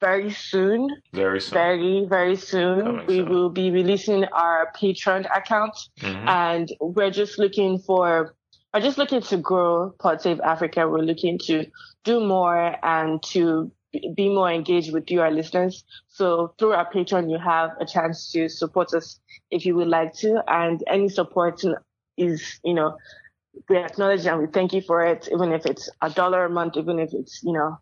very 0.00 0.30
soon, 0.30 0.88
very 1.12 1.40
soon, 1.40 1.54
very 1.54 2.06
very 2.06 2.36
soon, 2.36 3.06
we 3.06 3.16
soon. 3.16 3.28
will 3.28 3.50
be 3.50 3.70
releasing 3.70 4.24
our 4.26 4.72
Patreon 4.76 5.26
account, 5.36 5.76
mm-hmm. 6.00 6.28
and 6.28 6.72
we're 6.80 7.10
just 7.10 7.38
looking 7.38 7.78
for 7.78 8.34
are 8.74 8.80
just 8.80 8.98
looking 8.98 9.22
to 9.22 9.36
grow 9.36 9.94
Pod 10.00 10.20
Save 10.20 10.40
Africa. 10.40 10.88
We're 10.88 10.98
looking 10.98 11.38
to 11.46 11.64
do 12.02 12.20
more 12.20 12.76
and 12.82 13.22
to 13.22 13.70
be 14.16 14.28
more 14.28 14.50
engaged 14.50 14.92
with 14.92 15.08
you, 15.10 15.20
our 15.20 15.30
listeners. 15.30 15.84
So 16.08 16.52
through 16.58 16.72
our 16.72 16.90
Patreon, 16.90 17.30
you 17.30 17.38
have 17.38 17.70
a 17.80 17.86
chance 17.86 18.32
to 18.32 18.48
support 18.48 18.92
us 18.92 19.20
if 19.52 19.64
you 19.64 19.76
would 19.76 19.86
like 19.86 20.12
to. 20.14 20.42
And 20.48 20.82
any 20.88 21.08
support 21.08 21.62
is, 22.16 22.58
you 22.64 22.74
know, 22.74 22.98
we 23.68 23.76
acknowledge 23.76 24.26
and 24.26 24.40
we 24.40 24.48
thank 24.48 24.72
you 24.72 24.80
for 24.80 25.06
it, 25.06 25.28
even 25.32 25.52
if 25.52 25.64
it's 25.64 25.88
a 26.02 26.10
dollar 26.10 26.46
a 26.46 26.50
month, 26.50 26.76
even 26.76 26.98
if 26.98 27.14
it's, 27.14 27.44
you 27.44 27.52
know, 27.52 27.78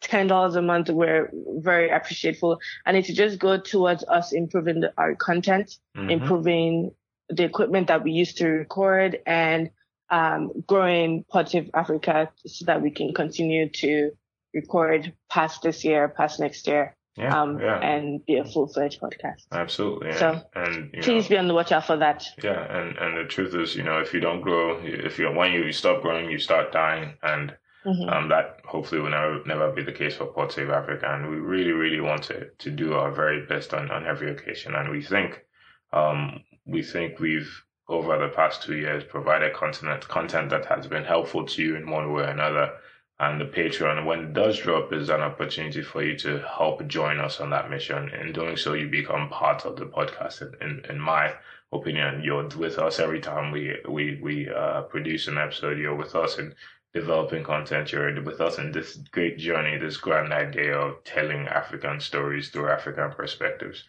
ten 0.00 0.26
dollars 0.26 0.56
a 0.56 0.62
month. 0.62 0.90
We're 0.90 1.30
very 1.58 1.88
appreciative, 1.88 2.58
and 2.84 2.96
it's 2.96 3.12
just 3.12 3.38
go 3.38 3.60
towards 3.60 4.02
us 4.08 4.32
improving 4.32 4.80
the, 4.80 4.92
our 4.98 5.14
content, 5.14 5.78
mm-hmm. 5.96 6.10
improving 6.10 6.90
the 7.28 7.44
equipment 7.44 7.86
that 7.86 8.02
we 8.02 8.10
used 8.10 8.38
to 8.38 8.48
record 8.48 9.20
and 9.24 9.70
um, 10.10 10.52
growing 10.66 11.24
Pod 11.30 11.48
Save 11.48 11.70
Africa 11.74 12.30
so 12.46 12.64
that 12.66 12.82
we 12.82 12.90
can 12.90 13.14
continue 13.14 13.68
to 13.68 14.10
record 14.54 15.12
past 15.28 15.62
this 15.62 15.84
year, 15.84 16.08
past 16.08 16.40
next 16.40 16.66
year. 16.66 16.96
Yeah, 17.16 17.38
um, 17.42 17.58
yeah. 17.60 17.76
and 17.80 18.24
be 18.24 18.36
a 18.38 18.44
full 18.44 18.68
fledged 18.68 19.00
podcast. 19.00 19.42
Absolutely. 19.52 20.12
So, 20.12 20.40
and, 20.54 20.92
Please 21.02 21.24
know, 21.24 21.28
be 21.28 21.38
on 21.38 21.48
the 21.48 21.54
watch 21.54 21.72
out 21.72 21.84
for 21.86 21.96
that. 21.96 22.24
yeah, 22.42 22.62
and 22.78 22.96
and 22.96 23.16
the 23.18 23.24
truth 23.28 23.54
is, 23.54 23.74
you 23.74 23.82
know, 23.82 23.98
if 23.98 24.14
you 24.14 24.20
don't 24.20 24.40
grow, 24.40 24.78
if 24.82 25.18
you 25.18 25.30
when 25.30 25.52
you 25.52 25.72
stop 25.72 26.02
growing, 26.02 26.30
you 26.30 26.38
start 26.38 26.72
dying, 26.72 27.14
and 27.22 27.54
Mhm. 27.84 28.12
um, 28.12 28.28
that 28.28 28.60
hopefully 28.64 29.00
will 29.00 29.10
never 29.10 29.42
never 29.44 29.72
be 29.72 29.82
the 29.82 29.92
case 29.92 30.16
for 30.16 30.26
Pod 30.26 30.52
Save 30.52 30.70
Africa, 30.70 31.06
and 31.12 31.28
we 31.30 31.36
really 31.36 31.72
really 31.72 32.00
want 32.00 32.22
to 32.24 32.48
to 32.58 32.70
do 32.70 32.94
our 32.94 33.10
very 33.10 33.44
best 33.44 33.74
on 33.74 33.90
on 33.90 34.06
every 34.06 34.30
occasion, 34.30 34.74
and 34.76 34.88
we 34.90 35.02
think 35.02 35.44
um 35.92 36.44
we 36.64 36.82
think 36.82 37.18
we've 37.18 37.64
over 37.90 38.16
the 38.18 38.28
past 38.28 38.62
two 38.62 38.76
years 38.76 39.02
provided 39.04 39.52
content 39.52 40.06
content 40.08 40.48
that 40.50 40.64
has 40.66 40.86
been 40.86 41.04
helpful 41.04 41.44
to 41.44 41.62
you 41.62 41.76
in 41.76 41.90
one 41.90 42.12
way 42.12 42.22
or 42.22 42.26
another. 42.26 42.72
And 43.18 43.38
the 43.38 43.44
Patreon, 43.44 44.06
when 44.06 44.20
it 44.20 44.32
does 44.32 44.58
drop, 44.58 44.94
is 44.94 45.10
an 45.10 45.20
opportunity 45.20 45.82
for 45.82 46.02
you 46.02 46.16
to 46.20 46.38
help 46.38 46.86
join 46.86 47.18
us 47.20 47.38
on 47.38 47.50
that 47.50 47.68
mission. 47.68 48.08
In 48.08 48.32
doing 48.32 48.56
so, 48.56 48.72
you 48.72 48.88
become 48.88 49.28
part 49.28 49.66
of 49.66 49.76
the 49.76 49.84
podcast. 49.84 50.40
In, 50.40 50.54
in, 50.66 50.84
in 50.88 50.98
my 50.98 51.34
opinion, 51.72 52.22
you're 52.22 52.48
with 52.56 52.78
us 52.78 52.98
every 52.98 53.20
time 53.20 53.50
we 53.50 53.76
we 53.88 54.18
we 54.22 54.48
uh, 54.48 54.82
produce 54.82 55.28
an 55.28 55.36
episode. 55.36 55.78
You're 55.78 55.96
with 55.96 56.14
us 56.14 56.38
in 56.38 56.54
developing 56.94 57.44
content. 57.44 57.92
You're 57.92 58.22
with 58.22 58.40
us 58.40 58.58
in 58.58 58.72
this 58.72 58.96
great 58.96 59.36
journey, 59.36 59.76
this 59.76 59.96
grand 59.96 60.32
idea 60.32 60.78
of 60.78 61.04
telling 61.04 61.46
African 61.46 62.00
stories 62.00 62.48
through 62.48 62.70
African 62.70 63.10
perspectives. 63.12 63.84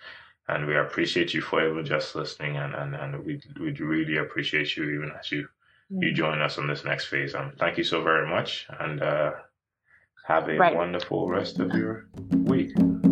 And 0.51 0.67
we 0.67 0.75
appreciate 0.77 1.33
you 1.33 1.41
for 1.41 1.65
even 1.65 1.85
just 1.85 2.13
listening, 2.13 2.57
and 2.57 2.75
and, 2.75 2.93
and 2.93 3.25
we 3.25 3.39
we 3.59 3.71
really 3.71 4.17
appreciate 4.17 4.75
you 4.75 4.83
even 4.83 5.11
as 5.17 5.31
you 5.31 5.47
you 5.89 6.13
join 6.13 6.41
us 6.41 6.57
on 6.57 6.67
this 6.67 6.83
next 6.83 7.05
phase. 7.05 7.35
Um, 7.35 7.53
thank 7.57 7.77
you 7.77 7.83
so 7.85 8.03
very 8.03 8.27
much, 8.27 8.67
and 8.79 9.01
uh, 9.01 9.31
have 10.25 10.49
a 10.49 10.57
Right. 10.57 10.75
wonderful 10.75 11.29
rest 11.29 11.59
of 11.59 11.73
your 11.73 12.07
week. 12.31 12.73
Bye. 12.75 12.81
Thank 12.81 13.05
you. 13.05 13.10